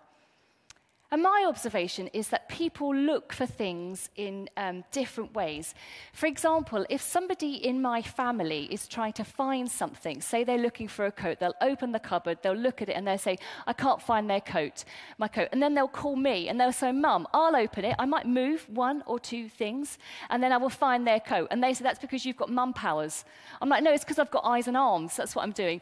And 1.10 1.24
my 1.24 1.46
observation 1.48 2.08
is 2.08 2.28
that 2.30 2.50
people 2.50 2.94
look 2.94 3.32
for 3.32 3.46
things 3.46 4.10
in 4.18 4.50
um, 4.58 4.84
different 4.92 5.34
ways. 5.34 5.74
For 6.12 6.26
example, 6.26 6.86
if 6.90 7.02
somebody 7.02 7.54
in 7.66 7.82
my 7.82 8.02
family 8.02 8.66
is 8.66 8.90
trying 8.90 9.14
to 9.14 9.24
find 9.24 9.72
something, 9.72 10.20
say 10.20 10.44
they're 10.44 10.58
looking 10.58 10.90
for 10.90 11.06
a 11.06 11.12
coat, 11.14 11.40
they'll 11.40 11.56
open 11.62 11.94
the 11.94 12.00
cupboard, 12.00 12.40
they'll 12.42 12.54
look 12.54 12.82
at 12.82 12.90
it, 12.90 12.98
and 12.98 13.08
they'll 13.08 13.18
say, 13.18 13.38
I 13.66 13.72
can't 13.72 14.02
find 14.02 14.30
their 14.30 14.42
coat, 14.42 14.84
my 15.18 15.30
coat. 15.30 15.48
And 15.54 15.64
then 15.64 15.76
they'll 15.76 15.88
call 15.88 16.18
me 16.18 16.50
and 16.50 16.60
they'll 16.60 16.74
say, 16.74 16.92
Mum, 16.92 17.26
I'll 17.34 17.56
open 17.56 17.86
it. 17.86 17.96
I 17.98 18.06
might 18.06 18.26
move 18.28 18.68
one 18.68 19.02
or 19.06 19.18
two 19.18 19.48
things, 19.48 19.98
and 20.30 20.44
then 20.44 20.52
I 20.52 20.58
will 20.58 20.70
find 20.70 21.08
their 21.08 21.22
coat. 21.22 21.48
And 21.52 21.64
they 21.64 21.74
say, 21.74 21.84
That's 21.84 22.00
because 22.00 22.26
you've 22.26 22.36
got 22.36 22.50
mum 22.50 22.74
powers. 22.74 23.24
I'm 23.62 23.70
like, 23.70 23.82
No, 23.82 23.94
it's 23.94 24.04
because 24.04 24.20
I've 24.20 24.32
got 24.32 24.44
eyes 24.44 24.68
and 24.68 24.76
arms. 24.76 25.16
That's 25.16 25.38
what 25.38 25.44
I'm 25.44 25.54
doing. 25.54 25.80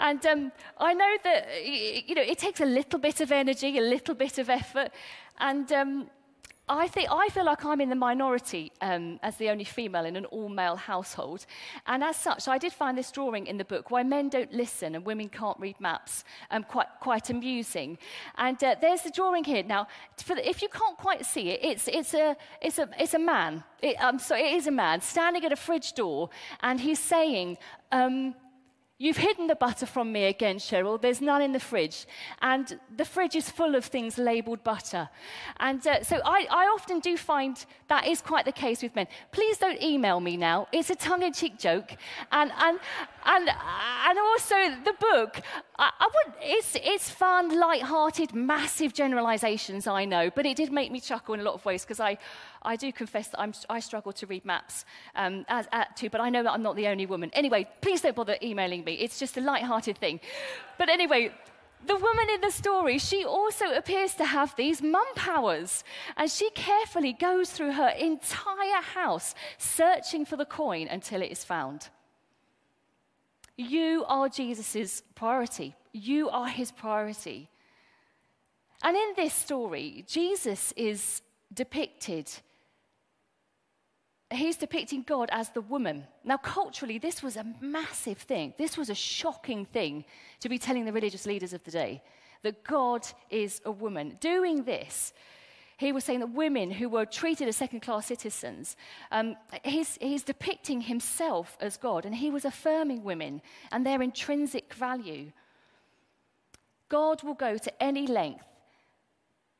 And 0.00 0.24
um, 0.24 0.52
I 0.78 0.94
know 0.94 1.16
that, 1.24 1.46
you 1.62 2.14
know, 2.14 2.22
it 2.22 2.38
takes 2.38 2.60
a 2.60 2.64
little 2.64 2.98
bit 2.98 3.20
of 3.20 3.30
energy, 3.30 3.76
a 3.78 3.82
little 3.82 4.14
bit 4.14 4.38
of 4.38 4.48
effort. 4.48 4.90
And 5.38 5.70
um, 5.72 6.10
I, 6.70 6.88
think, 6.88 7.10
I 7.12 7.28
feel 7.28 7.44
like 7.44 7.66
I'm 7.66 7.82
in 7.82 7.90
the 7.90 7.96
minority 7.96 8.72
um, 8.80 9.20
as 9.22 9.36
the 9.36 9.50
only 9.50 9.64
female 9.64 10.06
in 10.06 10.16
an 10.16 10.24
all 10.24 10.48
male 10.48 10.76
household. 10.76 11.44
And 11.86 12.02
as 12.02 12.16
such, 12.16 12.48
I 12.48 12.56
did 12.56 12.72
find 12.72 12.96
this 12.96 13.10
drawing 13.10 13.46
in 13.46 13.58
the 13.58 13.64
book, 13.64 13.90
Why 13.90 14.02
Men 14.02 14.30
Don't 14.30 14.50
Listen 14.54 14.94
and 14.94 15.04
Women 15.04 15.28
Can't 15.28 15.60
Read 15.60 15.78
Maps, 15.78 16.24
um, 16.50 16.62
quite, 16.62 16.88
quite 17.00 17.28
amusing. 17.28 17.98
And 18.38 18.62
uh, 18.64 18.76
there's 18.80 19.02
the 19.02 19.10
drawing 19.10 19.44
here. 19.44 19.62
Now, 19.62 19.86
the, 20.26 20.48
if 20.48 20.62
you 20.62 20.70
can't 20.70 20.96
quite 20.96 21.26
see 21.26 21.50
it, 21.50 21.60
it's, 21.62 21.88
it's, 21.88 22.14
a, 22.14 22.38
it's, 22.62 22.78
a, 22.78 22.88
it's 22.98 23.12
a 23.12 23.18
man. 23.18 23.64
It, 23.82 24.02
um, 24.02 24.18
so 24.18 24.34
it 24.34 24.54
is 24.54 24.66
a 24.66 24.72
man 24.72 25.02
standing 25.02 25.44
at 25.44 25.52
a 25.52 25.56
fridge 25.56 25.92
door, 25.92 26.30
and 26.62 26.80
he's 26.80 26.98
saying, 27.00 27.58
um, 27.92 28.34
You've 29.02 29.16
hidden 29.16 29.46
the 29.46 29.56
butter 29.56 29.86
from 29.86 30.12
me 30.12 30.24
again, 30.24 30.58
Cheryl. 30.58 31.00
There's 31.00 31.22
none 31.22 31.40
in 31.40 31.52
the 31.52 31.58
fridge. 31.58 32.04
And 32.42 32.78
the 32.94 33.06
fridge 33.06 33.34
is 33.34 33.48
full 33.48 33.74
of 33.74 33.86
things 33.86 34.18
labeled 34.18 34.62
butter. 34.62 35.08
And 35.58 35.84
uh, 35.86 36.04
so 36.04 36.20
I, 36.22 36.46
I, 36.50 36.64
often 36.66 37.00
do 37.00 37.16
find 37.16 37.64
that 37.88 38.06
is 38.06 38.20
quite 38.20 38.44
the 38.44 38.52
case 38.52 38.82
with 38.82 38.94
men. 38.94 39.06
Please 39.32 39.56
don't 39.56 39.82
email 39.82 40.20
me 40.20 40.36
now. 40.36 40.68
It's 40.70 40.90
a 40.90 40.94
tongue 40.94 41.22
in 41.22 41.32
cheek 41.32 41.58
joke. 41.58 41.96
And, 42.30 42.52
and, 42.58 42.78
and, 43.24 43.48
and 43.48 44.18
also, 44.18 44.56
the 44.84 44.94
book, 45.00 45.40
I, 45.78 45.90
I 45.98 46.08
would, 46.14 46.34
it's, 46.42 46.76
it's 46.76 47.08
fun, 47.08 47.58
light-hearted, 47.58 48.34
massive 48.34 48.92
generalizations, 48.92 49.86
I 49.86 50.04
know. 50.04 50.28
But 50.28 50.44
it 50.44 50.58
did 50.58 50.70
make 50.72 50.92
me 50.92 51.00
chuckle 51.00 51.32
in 51.32 51.40
a 51.40 51.42
lot 51.42 51.54
of 51.54 51.64
ways 51.64 51.84
because 51.86 52.00
I, 52.00 52.18
I 52.62 52.76
do 52.76 52.92
confess 52.92 53.28
that 53.28 53.40
I'm, 53.40 53.54
i 53.70 53.80
struggle 53.80 54.12
to 54.12 54.26
read 54.26 54.44
maps 54.44 54.84
um, 55.14 55.44
as, 55.48 55.66
at, 55.72 55.96
too, 55.96 56.10
but 56.10 56.20
I 56.20 56.28
know 56.28 56.42
that 56.42 56.52
I'm 56.52 56.62
not 56.62 56.76
the 56.76 56.88
only 56.88 57.06
woman. 57.06 57.30
Anyway, 57.32 57.66
please 57.80 58.02
don't 58.02 58.14
bother 58.14 58.36
emailing 58.42 58.84
me. 58.84 58.94
It's 58.94 59.18
just 59.18 59.36
a 59.36 59.40
light-hearted 59.40 59.96
thing. 59.98 60.20
But 60.76 60.90
anyway, 60.90 61.32
the 61.86 61.96
woman 61.96 62.28
in 62.34 62.40
the 62.42 62.50
story, 62.50 62.98
she 62.98 63.24
also 63.24 63.72
appears 63.72 64.14
to 64.16 64.24
have 64.24 64.54
these 64.56 64.82
mum 64.82 65.06
powers. 65.14 65.84
And 66.16 66.30
she 66.30 66.50
carefully 66.50 67.14
goes 67.14 67.50
through 67.50 67.72
her 67.72 67.88
entire 67.88 68.82
house 68.82 69.34
searching 69.56 70.26
for 70.26 70.36
the 70.36 70.44
coin 70.44 70.88
until 70.88 71.22
it 71.22 71.32
is 71.32 71.42
found. 71.44 71.88
You 73.56 74.04
are 74.06 74.28
Jesus' 74.28 75.02
priority. 75.14 75.74
You 75.92 76.28
are 76.28 76.48
his 76.48 76.70
priority. 76.70 77.48
And 78.82 78.96
in 78.96 79.12
this 79.16 79.34
story, 79.34 80.04
Jesus 80.06 80.72
is 80.76 81.22
depicted 81.52 82.30
he's 84.30 84.56
depicting 84.56 85.02
God 85.02 85.28
as 85.32 85.50
the 85.50 85.60
woman. 85.60 86.06
Now, 86.24 86.36
culturally, 86.36 86.98
this 86.98 87.22
was 87.22 87.36
a 87.36 87.46
massive 87.60 88.18
thing. 88.18 88.54
This 88.58 88.76
was 88.76 88.90
a 88.90 88.94
shocking 88.94 89.64
thing 89.64 90.04
to 90.40 90.48
be 90.48 90.58
telling 90.58 90.84
the 90.84 90.92
religious 90.92 91.26
leaders 91.26 91.52
of 91.52 91.64
the 91.64 91.70
day 91.70 92.02
that 92.42 92.64
God 92.64 93.06
is 93.28 93.60
a 93.64 93.70
woman. 93.70 94.16
Doing 94.20 94.64
this, 94.64 95.12
he 95.76 95.92
was 95.92 96.04
saying 96.04 96.20
that 96.20 96.30
women 96.30 96.70
who 96.70 96.88
were 96.88 97.06
treated 97.06 97.48
as 97.48 97.56
second 97.56 97.80
class 97.80 98.06
citizens, 98.06 98.76
um, 99.10 99.36
he's, 99.64 99.98
he's 100.00 100.22
depicting 100.22 100.82
himself 100.82 101.56
as 101.60 101.76
God, 101.76 102.04
and 102.04 102.14
he 102.14 102.30
was 102.30 102.44
affirming 102.44 103.02
women 103.02 103.42
and 103.72 103.84
their 103.84 104.00
intrinsic 104.00 104.72
value. 104.74 105.32
God 106.88 107.22
will 107.22 107.34
go 107.34 107.56
to 107.56 107.82
any 107.82 108.06
length 108.06 108.44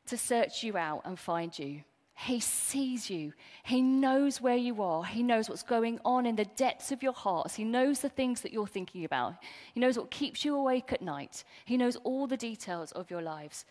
to 0.06 0.16
search 0.16 0.62
you 0.62 0.76
out 0.76 1.02
and 1.04 1.18
find 1.18 1.58
you. 1.58 1.82
He 2.26 2.38
sees 2.38 3.08
you. 3.08 3.32
He 3.62 3.80
knows 3.80 4.42
where 4.42 4.56
you 4.56 4.82
are. 4.82 5.04
He 5.04 5.22
knows 5.22 5.48
what's 5.48 5.62
going 5.62 6.00
on 6.04 6.26
in 6.26 6.36
the 6.36 6.44
depths 6.44 6.92
of 6.92 7.02
your 7.02 7.14
hearts. 7.14 7.54
He 7.54 7.64
knows 7.64 8.00
the 8.00 8.10
things 8.10 8.42
that 8.42 8.52
you're 8.52 8.66
thinking 8.66 9.06
about. 9.06 9.36
He 9.72 9.80
knows 9.80 9.96
what 9.96 10.10
keeps 10.10 10.44
you 10.44 10.54
awake 10.54 10.92
at 10.92 11.00
night. 11.00 11.44
He 11.64 11.78
knows 11.78 11.96
all 12.04 12.26
the 12.26 12.36
details 12.36 12.92
of 12.92 13.10
your 13.10 13.22
lives. 13.22 13.64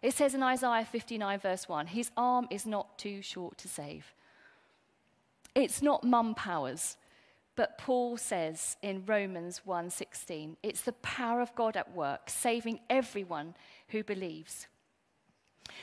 It 0.00 0.14
says 0.14 0.32
in 0.32 0.44
Isaiah 0.44 0.84
59, 0.84 1.40
verse 1.40 1.68
1 1.68 1.88
His 1.88 2.12
arm 2.16 2.46
is 2.50 2.64
not 2.66 2.98
too 2.98 3.20
short 3.20 3.58
to 3.58 3.68
save. 3.68 4.14
It's 5.56 5.82
not 5.82 6.04
mum 6.04 6.36
powers, 6.36 6.96
but 7.56 7.78
Paul 7.78 8.16
says 8.16 8.76
in 8.80 9.04
Romans 9.06 9.62
1:16, 9.66 10.56
it's 10.62 10.82
the 10.82 10.92
power 10.92 11.40
of 11.40 11.52
God 11.56 11.76
at 11.76 11.92
work, 11.92 12.30
saving 12.30 12.78
everyone 12.88 13.56
who 13.88 14.04
believes. 14.04 14.68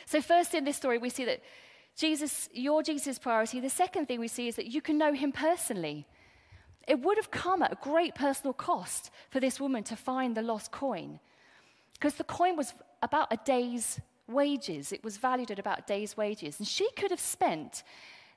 So, 0.05 0.21
first 0.21 0.53
in 0.53 0.63
this 0.63 0.77
story, 0.77 0.97
we 0.97 1.09
see 1.09 1.25
that 1.25 1.41
Jesus, 1.95 2.49
you're 2.51 2.83
Jesus' 2.83 3.17
priority. 3.17 3.59
The 3.59 3.69
second 3.69 4.07
thing 4.07 4.19
we 4.19 4.27
see 4.27 4.47
is 4.47 4.55
that 4.57 4.67
you 4.67 4.81
can 4.81 4.97
know 4.97 5.13
him 5.13 5.31
personally. 5.31 6.05
It 6.87 6.99
would 6.99 7.17
have 7.17 7.31
come 7.31 7.61
at 7.61 7.71
a 7.71 7.77
great 7.81 8.15
personal 8.15 8.53
cost 8.53 9.09
for 9.29 9.39
this 9.39 9.59
woman 9.59 9.83
to 9.85 9.95
find 9.95 10.35
the 10.35 10.41
lost 10.41 10.71
coin 10.71 11.19
because 11.93 12.15
the 12.15 12.25
coin 12.25 12.57
was 12.57 12.73
about 13.01 13.31
a 13.31 13.39
day's 13.45 13.99
wages. 14.27 14.91
It 14.91 15.03
was 15.03 15.17
valued 15.17 15.51
at 15.51 15.59
about 15.59 15.79
a 15.79 15.83
day's 15.87 16.17
wages. 16.17 16.59
And 16.59 16.67
she 16.67 16.89
could 16.91 17.11
have 17.11 17.19
spent 17.19 17.83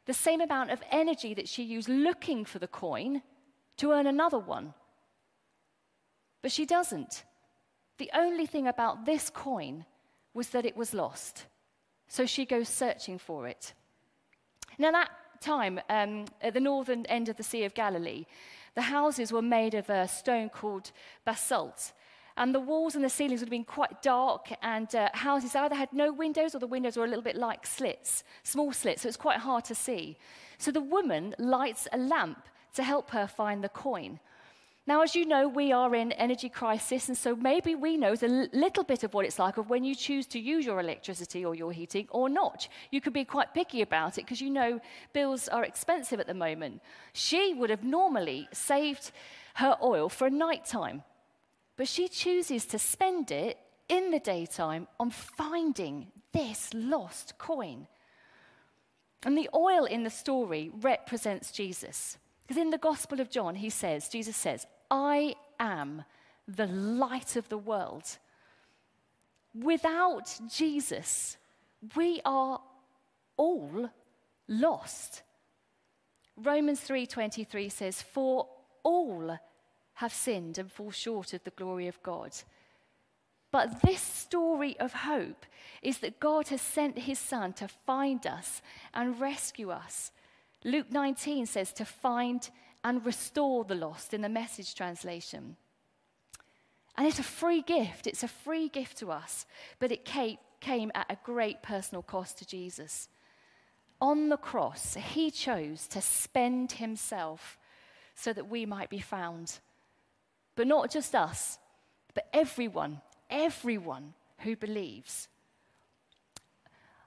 the 0.07 0.15
same 0.15 0.41
amount 0.41 0.71
of 0.71 0.81
energy 0.91 1.35
that 1.35 1.49
she 1.49 1.63
used 1.65 1.89
looking 1.89 2.45
for 2.45 2.59
the 2.59 2.69
coin 2.69 3.23
to 3.79 3.93
earn 3.93 4.07
another 4.07 4.39
one. 4.39 4.75
But 6.43 6.53
she 6.53 6.65
doesn't. 6.65 7.25
The 7.99 8.11
only 8.15 8.47
thing 8.47 8.69
about 8.69 9.05
this 9.05 9.29
coin 9.29 9.85
was 10.33 10.51
that 10.51 10.65
it 10.65 10.77
was 10.77 10.95
lost. 10.95 11.47
So 12.09 12.27
she 12.27 12.45
goes 12.45 12.69
searching 12.69 13.19
for 13.19 13.47
it. 13.47 13.75
Now, 14.79 14.89
at 14.89 14.93
that 14.93 15.11
time, 15.41 15.81
um, 15.89 16.25
at 16.41 16.55
the 16.55 16.61
northern 16.61 17.07
end 17.07 17.29
of 17.29 17.37
the 17.37 17.43
Sea 17.43 17.65
of 17.65 17.75
Galilee, 17.75 18.27
the 18.75 18.83
houses 18.83 19.33
were 19.33 19.43
made 19.43 19.75
of 19.75 19.91
a 19.91 20.09
stone 20.09 20.49
called 20.49 20.91
basalt. 21.25 21.93
And 22.37 22.55
the 22.55 22.61
walls 22.61 22.95
and 22.95 23.05
the 23.05 23.11
ceilings 23.11 23.41
would 23.41 23.49
have 23.49 23.51
been 23.51 23.65
quite 23.65 24.01
dark, 24.01 24.53
and 24.63 24.95
uh, 24.95 25.09
houses 25.13 25.57
either 25.57 25.75
had 25.75 25.93
no 25.93 26.13
windows 26.13 26.55
or 26.55 26.61
the 26.61 26.69
windows 26.69 26.97
were 26.97 27.05
a 27.05 27.09
little 27.09 27.23
bit 27.23 27.37
like 27.37 27.67
slits, 27.67 28.23
small 28.45 28.73
slits, 28.73 29.03
so 29.03 29.09
it's 29.09 29.17
quite 29.17 29.39
hard 29.41 29.65
to 29.65 29.75
see. 29.75 30.17
So 30.57 30.71
the 30.71 30.81
woman 30.81 31.35
lights 31.39 31.89
a 31.93 31.99
lamp 31.99 32.47
to 32.75 32.85
help 32.85 33.11
her 33.11 33.27
find 33.27 33.65
the 33.65 33.69
coin. 33.69 34.21
Now, 34.89 35.03
as 35.03 35.15
you 35.15 35.27
know, 35.27 35.49
we 35.49 35.71
are 35.71 35.95
in 35.95 36.13
energy 36.13 36.49
crisis, 36.49 37.09
and 37.09 37.19
so 37.19 37.37
maybe 37.37 37.75
we 37.75 37.99
know 37.99 38.15
a 38.15 38.49
little 38.55 38.85
bit 38.85 39.05
of 39.05 39.13
what 39.13 39.27
it's 39.27 39.39
like 39.39 39.59
of 39.59 39.69
when 39.69 39.85
you 39.85 39.95
choose 39.95 40.27
to 40.29 40.39
use 40.39 40.65
your 40.65 40.81
electricity 40.81 41.45
or 41.45 41.55
your 41.55 41.73
heating 41.73 42.07
or 42.09 42.31
not. 42.31 42.67
You 42.91 43.03
could 43.03 43.13
be 43.13 43.27
quite 43.27 43.53
picky 43.53 43.83
about 43.83 44.17
it 44.17 44.23
because 44.23 44.41
you 44.41 44.49
know 44.49 44.81
bills 45.13 45.47
are 45.49 45.63
expensive 45.63 46.21
at 46.21 46.27
the 46.27 46.33
moment. 46.33 46.81
She 47.13 47.53
would 47.53 47.69
have 47.69 47.85
normally 47.85 48.49
saved 48.51 49.13
her 49.57 49.77
oil 49.83 50.09
for 50.09 50.27
a 50.27 50.31
night 50.31 50.65
time, 50.65 51.03
but 51.77 51.87
she 51.87 52.09
chooses 52.09 52.65
to 52.65 52.79
spend 52.79 53.31
it 53.31 53.59
in 53.91 54.11
the 54.11 54.21
daytime 54.21 54.89
on 54.99 55.11
finding 55.11 56.07
this 56.33 56.71
lost 56.73 57.37
coin. 57.37 57.89
And 59.23 59.37
the 59.37 59.51
oil 59.55 59.85
in 59.85 60.05
the 60.05 60.09
story 60.09 60.71
represents 60.81 61.53
Jesus. 61.53 62.17
Because 62.47 62.63
in 62.63 62.71
the 62.71 62.79
Gospel 62.79 63.21
of 63.21 63.29
John, 63.29 63.57
he 63.57 63.69
says, 63.69 64.09
Jesus 64.09 64.35
says, 64.35 64.67
I 64.91 65.35
am 65.59 66.05
the 66.47 66.67
light 66.67 67.37
of 67.37 67.49
the 67.49 67.59
world. 67.59 68.19
Without 69.55 70.39
Jesus, 70.51 71.37
we 71.97 72.21
are 72.25 72.61
all 73.37 73.91
lost. 74.47 75.23
Romans 76.37 76.81
3:23 76.81 77.69
says, 77.69 78.03
"For 78.03 78.49
all 78.83 79.39
have 79.95 80.13
sinned 80.13 80.59
and 80.59 80.71
fall 80.71 80.91
short 80.91 81.33
of 81.33 81.43
the 81.45 81.51
glory 81.51 81.89
of 81.89 82.03
God." 82.03 82.33
But 83.51 83.81
this 83.81 84.01
story 84.03 84.79
of 84.79 84.93
hope 84.93 85.47
is 85.83 85.99
that 86.01 86.21
God 86.21 86.49
has 86.49 86.61
sent 86.61 86.99
his 86.99 87.19
son 87.19 87.55
to 87.55 87.67
find 87.67 88.27
us 88.27 88.61
and 88.93 89.19
rescue 89.21 89.71
us. 89.71 90.13
Luke 90.65 90.91
19 90.91 91.47
says 91.47 91.73
to 91.73 91.85
find 91.85 92.51
and 92.85 93.05
restore 93.05 93.65
the 93.65 93.75
lost 93.75 94.15
in 94.15 94.23
the 94.23 94.29
message 94.29 94.75
translation. 94.75 95.57
And 96.97 97.07
it's 97.07 97.19
a 97.19 97.25
free 97.25 97.63
gift. 97.63 98.07
It's 98.07 98.23
a 98.23 98.29
free 98.29 98.69
gift 98.69 98.99
to 98.99 99.11
us, 99.11 99.47
but 99.79 99.93
it 99.93 100.05
came 100.05 100.93
at 100.95 101.11
a 101.11 101.19
great 101.23 101.63
personal 101.63 102.03
cost 102.03 102.39
to 102.39 102.47
Jesus. 102.47 103.09
On 104.01 104.29
the 104.29 104.37
cross, 104.37 104.95
he 104.95 105.31
chose 105.31 105.87
to 105.89 106.01
spend 106.01 106.73
himself 106.73 107.59
so 108.15 108.33
that 108.33 108.49
we 108.49 108.67
might 108.67 108.91
be 108.91 109.01
found. 109.01 109.59
But 110.57 110.67
not 110.67 110.91
just 110.91 111.15
us, 111.15 111.59
but 112.15 112.27
everyone, 112.33 113.01
everyone 113.31 114.15
who 114.41 114.57
believes. 114.57 115.29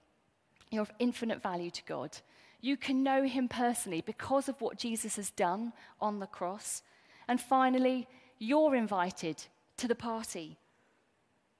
You're 0.71 0.83
of 0.83 0.93
infinite 0.99 1.43
value 1.43 1.71
to 1.71 1.83
God. 1.85 2.19
You 2.61 2.77
can 2.77 3.03
know 3.03 3.25
him 3.25 3.49
personally 3.49 4.03
because 4.05 4.49
of 4.49 4.61
what 4.61 4.79
Jesus 4.79 5.17
has 5.17 5.31
done 5.31 5.73
on 6.01 6.19
the 6.19 6.27
cross. 6.27 6.83
And 7.29 7.41
finally, 7.41 8.09
you're 8.39 8.75
invited 8.75 9.45
to 9.77 9.89
the 9.89 9.95
party. 9.95 10.59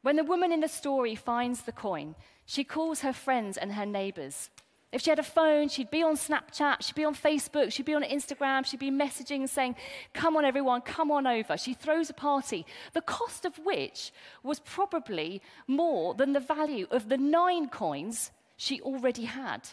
When 0.07 0.15
the 0.15 0.23
woman 0.23 0.53
in 0.53 0.61
the 0.61 0.69
story 0.69 1.17
finds 1.17 1.63
the 1.63 1.73
coin, 1.73 2.15
she 2.45 2.63
calls 2.63 3.01
her 3.01 3.13
friends 3.13 3.57
and 3.57 3.73
her 3.73 3.85
neighbors. 3.85 4.51
If 4.93 5.03
she 5.03 5.11
had 5.11 5.19
a 5.19 5.25
phone, 5.25 5.69
she'd 5.69 5.91
be 5.91 6.05
on 6.05 6.15
Snapchat, 6.15 6.83
she'd 6.83 6.95
be 6.95 7.05
on 7.05 7.17
Facebook, 7.17 7.73
she'd 7.73 7.87
be 7.87 7.95
on 7.97 8.05
Instagram, 8.05 8.65
she'd 8.65 8.79
be 8.79 8.93
messaging 8.93 9.49
saying, 9.49 9.75
Come 10.15 10.37
on, 10.37 10.45
everyone, 10.45 10.83
come 10.83 11.11
on 11.11 11.27
over. 11.27 11.57
She 11.57 11.75
throws 11.75 12.09
a 12.09 12.15
party, 12.15 12.65
the 12.93 13.01
cost 13.01 13.45
of 13.45 13.59
which 13.59 14.13
was 14.45 14.61
probably 14.61 15.43
more 15.67 16.15
than 16.15 16.35
the 16.35 16.39
value 16.55 16.87
of 16.93 17.09
the 17.09 17.19
nine 17.19 17.69
coins 17.69 18.31
she 18.57 18.81
already 18.83 19.25
had. 19.25 19.71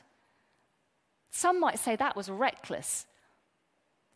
Some 1.29 1.59
might 1.59 1.77
say 1.77 1.95
that 1.95 2.15
was 2.15 2.27
reckless. 2.27 3.05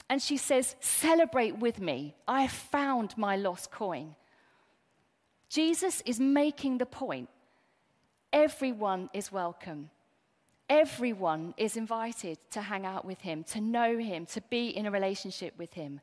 And 0.09 0.19
she 0.19 0.37
says, 0.37 0.77
Celebrate 0.79 1.59
with 1.59 1.79
me. 1.79 2.15
I 2.27 2.47
found 2.47 3.15
my 3.19 3.35
lost 3.35 3.69
coin. 3.69 4.15
Jesus 5.49 6.01
is 6.05 6.19
making 6.19 6.77
the 6.77 6.85
point 6.85 7.29
everyone 8.33 9.09
is 9.13 9.31
welcome. 9.31 9.89
Everyone 10.69 11.53
is 11.55 11.77
invited 11.77 12.37
to 12.51 12.61
hang 12.61 12.85
out 12.85 13.05
with 13.05 13.21
him, 13.21 13.43
to 13.45 13.61
know 13.61 13.97
him, 13.97 14.25
to 14.27 14.41
be 14.49 14.67
in 14.67 14.85
a 14.85 14.91
relationship 14.91 15.53
with 15.57 15.73
him. 15.73 16.01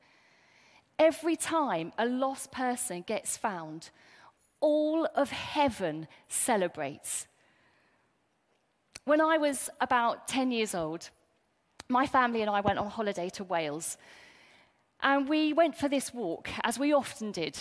Every 0.98 1.36
time 1.36 1.92
a 1.98 2.06
lost 2.06 2.50
person 2.50 3.04
gets 3.06 3.36
found, 3.36 3.90
all 4.60 5.06
of 5.14 5.30
heaven 5.30 6.08
celebrates. 6.28 7.26
When 9.04 9.20
I 9.20 9.36
was 9.36 9.68
about 9.82 10.26
10 10.28 10.50
years 10.50 10.74
old, 10.74 11.10
my 11.88 12.06
family 12.06 12.40
and 12.40 12.50
I 12.50 12.62
went 12.62 12.78
on 12.78 12.88
holiday 12.88 13.28
to 13.30 13.44
Wales. 13.44 13.98
And 15.02 15.28
we 15.28 15.52
went 15.52 15.76
for 15.76 15.88
this 15.88 16.14
walk, 16.14 16.48
as 16.62 16.78
we 16.78 16.94
often 16.94 17.30
did. 17.30 17.58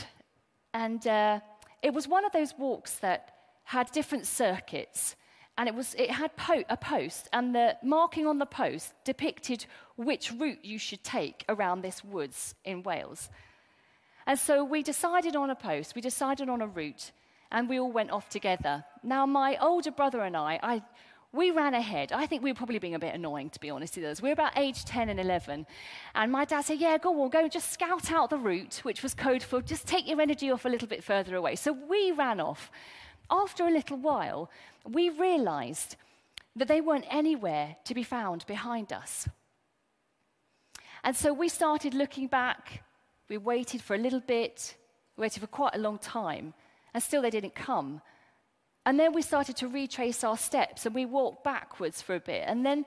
And 0.73 1.05
uh, 1.05 1.41
it 1.83 1.93
was 1.93 2.07
one 2.07 2.25
of 2.25 2.31
those 2.31 2.53
walks 2.57 2.95
that 2.95 3.35
had 3.65 3.91
different 3.91 4.25
circuits, 4.25 5.15
and 5.57 5.69
it, 5.69 5.75
was, 5.75 5.93
it 5.95 6.09
had 6.09 6.35
po- 6.35 6.63
a 6.69 6.77
post, 6.77 7.27
and 7.33 7.53
the 7.53 7.77
marking 7.83 8.25
on 8.25 8.39
the 8.39 8.45
post 8.45 8.93
depicted 9.03 9.65
which 9.97 10.31
route 10.31 10.63
you 10.63 10.79
should 10.79 11.03
take 11.03 11.45
around 11.47 11.81
this 11.81 12.03
woods 12.03 12.55
in 12.65 12.81
Wales. 12.83 13.29
And 14.25 14.39
so 14.39 14.63
we 14.63 14.81
decided 14.81 15.35
on 15.35 15.49
a 15.49 15.55
post, 15.55 15.93
we 15.93 16.01
decided 16.01 16.49
on 16.49 16.61
a 16.61 16.67
route, 16.67 17.11
and 17.51 17.69
we 17.69 17.79
all 17.79 17.91
went 17.91 18.11
off 18.11 18.29
together. 18.29 18.85
Now, 19.03 19.25
my 19.25 19.57
older 19.61 19.91
brother 19.91 20.21
and 20.21 20.35
I, 20.35 20.59
I 20.63 20.81
we 21.33 21.49
ran 21.49 21.73
ahead. 21.73 22.11
I 22.11 22.27
think 22.27 22.43
we 22.43 22.51
were 22.51 22.55
probably 22.55 22.77
being 22.77 22.93
a 22.93 22.99
bit 22.99 23.15
annoying, 23.15 23.49
to 23.49 23.59
be 23.59 23.71
honest 23.71 23.95
with 23.95 24.05
us. 24.05 24.21
We 24.21 24.29
were 24.29 24.33
about 24.33 24.55
age 24.55 24.85
10 24.85 25.09
and 25.09 25.19
11. 25.19 25.65
And 26.13 26.31
my 26.31 26.45
dad 26.45 26.61
said, 26.61 26.79
Yeah, 26.79 26.97
go 26.99 27.21
on, 27.21 27.29
go 27.29 27.39
and 27.39 27.51
just 27.51 27.73
scout 27.73 28.11
out 28.11 28.29
the 28.29 28.37
route, 28.37 28.81
which 28.83 29.01
was 29.01 29.15
code 29.15 29.41
for 29.41 29.61
just 29.61 29.87
take 29.87 30.07
your 30.07 30.21
energy 30.21 30.51
off 30.51 30.65
a 30.65 30.69
little 30.69 30.87
bit 30.87 31.03
further 31.03 31.35
away. 31.35 31.55
So 31.55 31.73
we 31.73 32.11
ran 32.11 32.39
off. 32.39 32.71
After 33.31 33.65
a 33.65 33.71
little 33.71 33.97
while, 33.97 34.51
we 34.87 35.09
realized 35.09 35.95
that 36.55 36.67
they 36.67 36.81
weren't 36.81 37.05
anywhere 37.09 37.77
to 37.85 37.95
be 37.95 38.03
found 38.03 38.45
behind 38.45 38.93
us. 38.93 39.27
And 41.03 41.15
so 41.15 41.33
we 41.33 41.49
started 41.49 41.95
looking 41.95 42.27
back. 42.27 42.83
We 43.27 43.37
waited 43.37 43.81
for 43.81 43.95
a 43.95 43.97
little 43.97 44.19
bit, 44.19 44.75
we 45.17 45.23
waited 45.23 45.39
for 45.39 45.47
quite 45.47 45.73
a 45.73 45.79
long 45.79 45.97
time, 45.97 46.53
and 46.93 47.01
still 47.01 47.21
they 47.23 47.31
didn't 47.31 47.55
come. 47.55 48.01
And 48.85 48.99
then 48.99 49.13
we 49.13 49.21
started 49.21 49.55
to 49.57 49.67
retrace 49.67 50.23
our 50.23 50.37
steps 50.37 50.85
and 50.85 50.93
we 50.93 51.05
walked 51.05 51.43
backwards 51.43 52.01
for 52.01 52.15
a 52.15 52.19
bit. 52.19 52.43
And 52.47 52.65
then, 52.65 52.85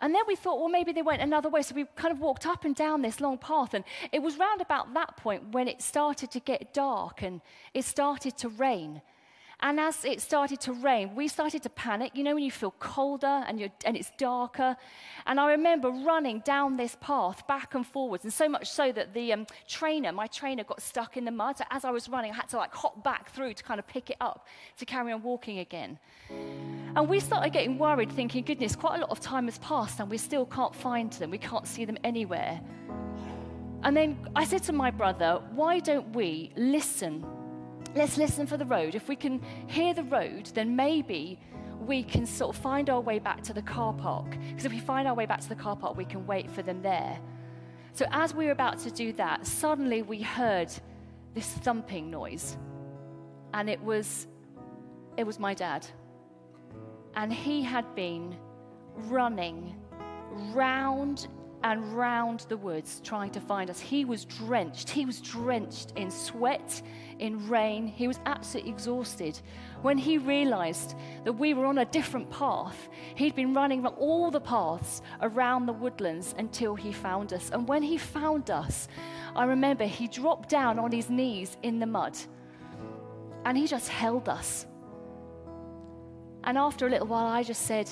and 0.00 0.14
then 0.14 0.22
we 0.26 0.36
thought, 0.36 0.58
well, 0.58 0.68
maybe 0.68 0.92
they 0.92 1.02
went 1.02 1.22
another 1.22 1.48
way. 1.48 1.62
So 1.62 1.74
we 1.74 1.86
kind 1.96 2.12
of 2.12 2.20
walked 2.20 2.46
up 2.46 2.64
and 2.64 2.74
down 2.74 3.00
this 3.00 3.20
long 3.20 3.38
path. 3.38 3.72
And 3.72 3.84
it 4.12 4.20
was 4.20 4.36
round 4.38 4.60
about 4.60 4.92
that 4.94 5.16
point 5.16 5.52
when 5.52 5.66
it 5.66 5.80
started 5.80 6.30
to 6.32 6.40
get 6.40 6.74
dark 6.74 7.22
and 7.22 7.40
it 7.72 7.84
started 7.84 8.36
to 8.38 8.48
rain. 8.50 9.00
And 9.60 9.80
as 9.80 10.04
it 10.04 10.20
started 10.20 10.60
to 10.62 10.72
rain, 10.72 11.14
we 11.14 11.28
started 11.28 11.62
to 11.62 11.70
panic. 11.70 12.12
You 12.14 12.24
know, 12.24 12.34
when 12.34 12.44
you 12.44 12.50
feel 12.50 12.74
colder 12.78 13.44
and, 13.46 13.70
and 13.84 13.96
it's 13.96 14.10
darker. 14.18 14.76
And 15.26 15.40
I 15.40 15.52
remember 15.52 15.90
running 15.90 16.40
down 16.40 16.76
this 16.76 16.96
path 17.00 17.46
back 17.46 17.74
and 17.74 17.86
forwards, 17.86 18.24
and 18.24 18.32
so 18.32 18.48
much 18.48 18.70
so 18.70 18.92
that 18.92 19.14
the 19.14 19.32
um, 19.32 19.46
trainer, 19.66 20.12
my 20.12 20.26
trainer, 20.26 20.64
got 20.64 20.82
stuck 20.82 21.16
in 21.16 21.24
the 21.24 21.30
mud. 21.30 21.58
So 21.58 21.64
as 21.70 21.84
I 21.84 21.90
was 21.90 22.08
running, 22.08 22.32
I 22.32 22.36
had 22.36 22.48
to 22.50 22.56
like 22.56 22.74
hop 22.74 23.02
back 23.02 23.30
through 23.30 23.54
to 23.54 23.62
kind 23.62 23.78
of 23.78 23.86
pick 23.86 24.10
it 24.10 24.16
up 24.20 24.46
to 24.78 24.84
carry 24.84 25.12
on 25.12 25.22
walking 25.22 25.60
again. 25.60 25.98
And 26.96 27.08
we 27.08 27.20
started 27.20 27.52
getting 27.52 27.78
worried, 27.78 28.12
thinking, 28.12 28.44
goodness, 28.44 28.76
quite 28.76 28.96
a 28.96 29.00
lot 29.00 29.10
of 29.10 29.20
time 29.20 29.46
has 29.46 29.58
passed 29.58 30.00
and 30.00 30.10
we 30.10 30.18
still 30.18 30.46
can't 30.46 30.74
find 30.74 31.12
them. 31.14 31.30
We 31.30 31.38
can't 31.38 31.66
see 31.66 31.84
them 31.84 31.98
anywhere. 32.04 32.60
And 33.82 33.96
then 33.96 34.16
I 34.34 34.44
said 34.44 34.62
to 34.64 34.72
my 34.72 34.90
brother, 34.90 35.42
why 35.54 35.78
don't 35.78 36.14
we 36.14 36.52
listen 36.56 37.24
let's 37.94 38.16
listen 38.18 38.46
for 38.46 38.56
the 38.56 38.64
road. 38.64 38.94
If 38.94 39.08
we 39.08 39.16
can 39.16 39.40
hear 39.66 39.94
the 39.94 40.02
road, 40.04 40.46
then 40.54 40.76
maybe 40.76 41.38
we 41.80 42.02
can 42.02 42.26
sort 42.26 42.54
of 42.54 42.62
find 42.62 42.90
our 42.90 43.00
way 43.00 43.18
back 43.18 43.42
to 43.44 43.52
the 43.52 43.62
car 43.62 43.92
park. 43.92 44.30
Because 44.48 44.64
if 44.64 44.72
we 44.72 44.80
find 44.80 45.06
our 45.06 45.14
way 45.14 45.26
back 45.26 45.40
to 45.40 45.48
the 45.48 45.54
car 45.54 45.76
park, 45.76 45.96
we 45.96 46.04
can 46.04 46.26
wait 46.26 46.50
for 46.50 46.62
them 46.62 46.82
there. 46.82 47.18
So 47.92 48.06
as 48.10 48.34
we 48.34 48.46
were 48.46 48.52
about 48.52 48.78
to 48.80 48.90
do 48.90 49.12
that, 49.14 49.46
suddenly 49.46 50.02
we 50.02 50.20
heard 50.20 50.72
this 51.34 51.46
thumping 51.46 52.10
noise. 52.10 52.56
And 53.52 53.70
it 53.70 53.80
was 53.82 54.26
it 55.16 55.24
was 55.24 55.38
my 55.38 55.54
dad. 55.54 55.86
And 57.14 57.32
he 57.32 57.62
had 57.62 57.94
been 57.94 58.36
running 58.96 59.76
round 60.52 61.28
and 61.64 61.96
round 61.96 62.40
the 62.50 62.56
woods 62.58 63.00
trying 63.02 63.30
to 63.30 63.40
find 63.40 63.70
us. 63.70 63.80
He 63.80 64.04
was 64.04 64.26
drenched. 64.26 64.90
He 64.90 65.06
was 65.06 65.22
drenched 65.22 65.94
in 65.96 66.10
sweat, 66.10 66.82
in 67.18 67.48
rain. 67.48 67.86
He 67.86 68.06
was 68.06 68.20
absolutely 68.26 68.70
exhausted. 68.70 69.40
When 69.80 69.96
he 69.96 70.18
realized 70.18 70.94
that 71.24 71.32
we 71.32 71.54
were 71.54 71.64
on 71.64 71.78
a 71.78 71.86
different 71.86 72.30
path, 72.30 72.90
he'd 73.14 73.34
been 73.34 73.54
running 73.54 73.86
all 73.86 74.30
the 74.30 74.42
paths 74.42 75.00
around 75.22 75.64
the 75.64 75.72
woodlands 75.72 76.34
until 76.36 76.74
he 76.74 76.92
found 76.92 77.32
us. 77.32 77.48
And 77.50 77.66
when 77.66 77.82
he 77.82 77.96
found 77.96 78.50
us, 78.50 78.86
I 79.34 79.44
remember 79.44 79.84
he 79.84 80.06
dropped 80.06 80.50
down 80.50 80.78
on 80.78 80.92
his 80.92 81.08
knees 81.08 81.56
in 81.62 81.78
the 81.78 81.86
mud 81.86 82.16
and 83.46 83.56
he 83.56 83.66
just 83.66 83.88
held 83.88 84.28
us. 84.28 84.66
And 86.44 86.58
after 86.58 86.86
a 86.86 86.90
little 86.90 87.06
while, 87.06 87.26
I 87.26 87.42
just 87.42 87.62
said, 87.62 87.90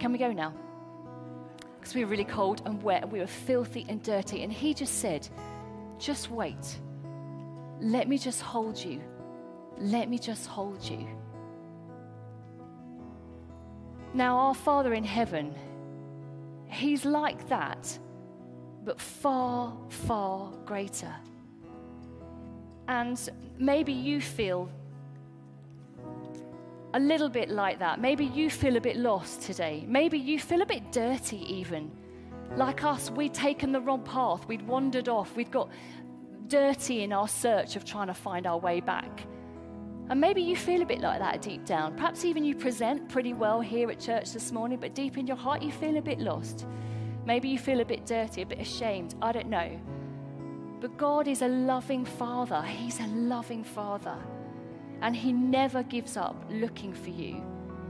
Can 0.00 0.10
we 0.10 0.18
go 0.18 0.32
now? 0.32 0.52
Because 1.84 1.94
we 1.94 2.02
were 2.02 2.10
really 2.10 2.24
cold 2.24 2.62
and 2.64 2.82
wet 2.82 3.02
and 3.02 3.12
we 3.12 3.18
were 3.18 3.26
filthy 3.26 3.84
and 3.90 4.02
dirty. 4.02 4.42
And 4.42 4.50
he 4.50 4.72
just 4.72 5.00
said, 5.00 5.28
Just 5.98 6.30
wait. 6.30 6.78
Let 7.78 8.08
me 8.08 8.16
just 8.16 8.40
hold 8.40 8.82
you. 8.82 9.02
Let 9.76 10.08
me 10.08 10.18
just 10.18 10.46
hold 10.46 10.82
you. 10.82 11.06
Now, 14.14 14.38
our 14.38 14.54
Father 14.54 14.94
in 14.94 15.04
heaven, 15.04 15.54
He's 16.68 17.04
like 17.04 17.46
that, 17.50 17.98
but 18.82 18.98
far, 18.98 19.76
far 19.90 20.52
greater. 20.64 21.14
And 22.88 23.20
maybe 23.58 23.92
you 23.92 24.22
feel 24.22 24.70
a 26.94 27.00
little 27.00 27.28
bit 27.28 27.50
like 27.50 27.80
that. 27.80 28.00
Maybe 28.00 28.24
you 28.24 28.48
feel 28.48 28.76
a 28.76 28.80
bit 28.80 28.96
lost 28.96 29.42
today. 29.42 29.84
Maybe 29.86 30.16
you 30.16 30.38
feel 30.38 30.62
a 30.62 30.66
bit 30.66 30.92
dirty, 30.92 31.38
even. 31.52 31.90
Like 32.56 32.84
us, 32.84 33.10
we'd 33.10 33.34
taken 33.34 33.72
the 33.72 33.80
wrong 33.80 34.02
path. 34.02 34.46
We'd 34.46 34.66
wandered 34.66 35.08
off. 35.08 35.34
We'd 35.34 35.50
got 35.50 35.70
dirty 36.46 37.02
in 37.02 37.12
our 37.12 37.26
search 37.26 37.74
of 37.74 37.84
trying 37.84 38.06
to 38.06 38.14
find 38.14 38.46
our 38.46 38.58
way 38.58 38.80
back. 38.80 39.26
And 40.08 40.20
maybe 40.20 40.40
you 40.40 40.54
feel 40.54 40.82
a 40.82 40.86
bit 40.86 41.00
like 41.00 41.18
that 41.18 41.42
deep 41.42 41.64
down. 41.64 41.96
Perhaps 41.96 42.24
even 42.24 42.44
you 42.44 42.54
present 42.54 43.08
pretty 43.08 43.32
well 43.32 43.60
here 43.60 43.90
at 43.90 43.98
church 43.98 44.32
this 44.32 44.52
morning, 44.52 44.78
but 44.78 44.94
deep 44.94 45.18
in 45.18 45.26
your 45.26 45.36
heart 45.36 45.62
you 45.62 45.72
feel 45.72 45.96
a 45.96 46.02
bit 46.02 46.20
lost. 46.20 46.66
Maybe 47.26 47.48
you 47.48 47.58
feel 47.58 47.80
a 47.80 47.84
bit 47.84 48.06
dirty, 48.06 48.42
a 48.42 48.46
bit 48.46 48.60
ashamed. 48.60 49.16
I 49.20 49.32
don't 49.32 49.48
know. 49.48 49.80
But 50.80 50.96
God 50.96 51.26
is 51.26 51.42
a 51.42 51.48
loving 51.48 52.04
Father. 52.04 52.62
He's 52.62 53.00
a 53.00 53.06
loving 53.06 53.64
Father. 53.64 54.18
And 55.04 55.14
He 55.14 55.32
never 55.34 55.82
gives 55.82 56.16
up 56.16 56.34
looking 56.48 56.94
for 56.94 57.10
you. 57.10 57.44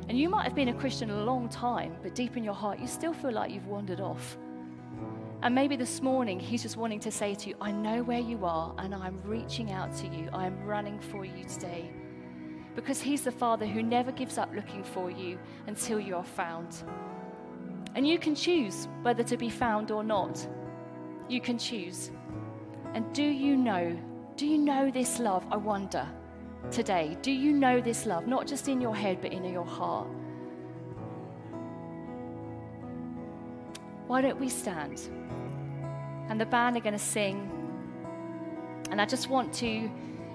And 0.08 0.18
you 0.18 0.28
might 0.28 0.42
have 0.42 0.56
been 0.56 0.70
a 0.70 0.74
Christian 0.74 1.10
a 1.10 1.24
long 1.24 1.48
time, 1.48 1.94
but 2.02 2.12
deep 2.16 2.36
in 2.36 2.42
your 2.42 2.54
heart, 2.54 2.80
you 2.80 2.88
still 2.88 3.14
feel 3.14 3.30
like 3.30 3.52
you've 3.52 3.68
wandered 3.68 4.00
off. 4.00 4.36
And 5.42 5.54
maybe 5.54 5.76
this 5.76 6.02
morning, 6.02 6.40
He's 6.40 6.62
just 6.62 6.76
wanting 6.76 6.98
to 6.98 7.12
say 7.12 7.36
to 7.36 7.50
you, 7.50 7.54
I 7.60 7.70
know 7.70 8.02
where 8.02 8.18
you 8.18 8.44
are, 8.44 8.74
and 8.78 8.92
I'm 8.92 9.22
reaching 9.22 9.70
out 9.70 9.94
to 9.98 10.08
you. 10.08 10.28
I 10.32 10.46
am 10.46 10.60
running 10.64 10.98
for 10.98 11.24
you 11.24 11.44
today. 11.44 11.88
Because 12.74 13.00
He's 13.00 13.22
the 13.22 13.30
Father 13.30 13.64
who 13.64 13.80
never 13.80 14.10
gives 14.10 14.36
up 14.36 14.52
looking 14.52 14.82
for 14.82 15.08
you 15.08 15.38
until 15.68 16.00
you 16.00 16.16
are 16.16 16.24
found. 16.24 16.82
And 17.94 18.08
you 18.08 18.18
can 18.18 18.34
choose 18.34 18.88
whether 19.02 19.22
to 19.22 19.36
be 19.36 19.50
found 19.50 19.92
or 19.92 20.02
not. 20.02 20.44
You 21.28 21.40
can 21.40 21.58
choose. 21.58 22.10
And 22.92 23.04
do 23.14 23.22
you 23.22 23.56
know, 23.56 23.96
do 24.34 24.48
you 24.48 24.58
know 24.58 24.90
this 24.90 25.20
love? 25.20 25.46
I 25.52 25.56
wonder 25.56 26.08
today. 26.70 27.16
Do 27.22 27.30
you 27.30 27.52
know 27.52 27.80
this 27.80 28.06
love? 28.06 28.26
Not 28.26 28.46
just 28.46 28.68
in 28.68 28.80
your 28.80 28.94
head, 28.94 29.20
but 29.20 29.32
in 29.32 29.44
your 29.44 29.64
heart. 29.64 30.08
Why 34.06 34.20
don't 34.20 34.38
we 34.38 34.48
stand? 34.48 35.00
And 36.28 36.40
the 36.40 36.46
band 36.46 36.76
are 36.76 36.80
going 36.80 36.94
to 36.94 36.98
sing. 36.98 37.50
And 38.90 39.00
I 39.00 39.06
just 39.06 39.28
want 39.28 39.52
to 39.54 39.90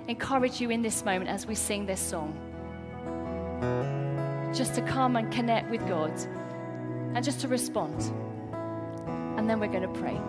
encourage 0.07 0.59
you 0.59 0.69
in 0.69 0.81
this 0.81 1.05
moment 1.05 1.29
as 1.29 1.45
we 1.45 1.55
sing 1.55 1.85
this 1.85 2.01
song. 2.01 2.33
Just 4.53 4.75
to 4.75 4.81
come 4.81 5.15
and 5.15 5.31
connect 5.31 5.69
with 5.69 5.87
God 5.87 6.11
and 7.13 7.23
just 7.23 7.41
to 7.41 7.47
respond. 7.47 8.01
And 9.37 9.49
then 9.49 9.59
we're 9.59 9.67
going 9.67 9.93
to 9.93 9.99
pray. 9.99 10.19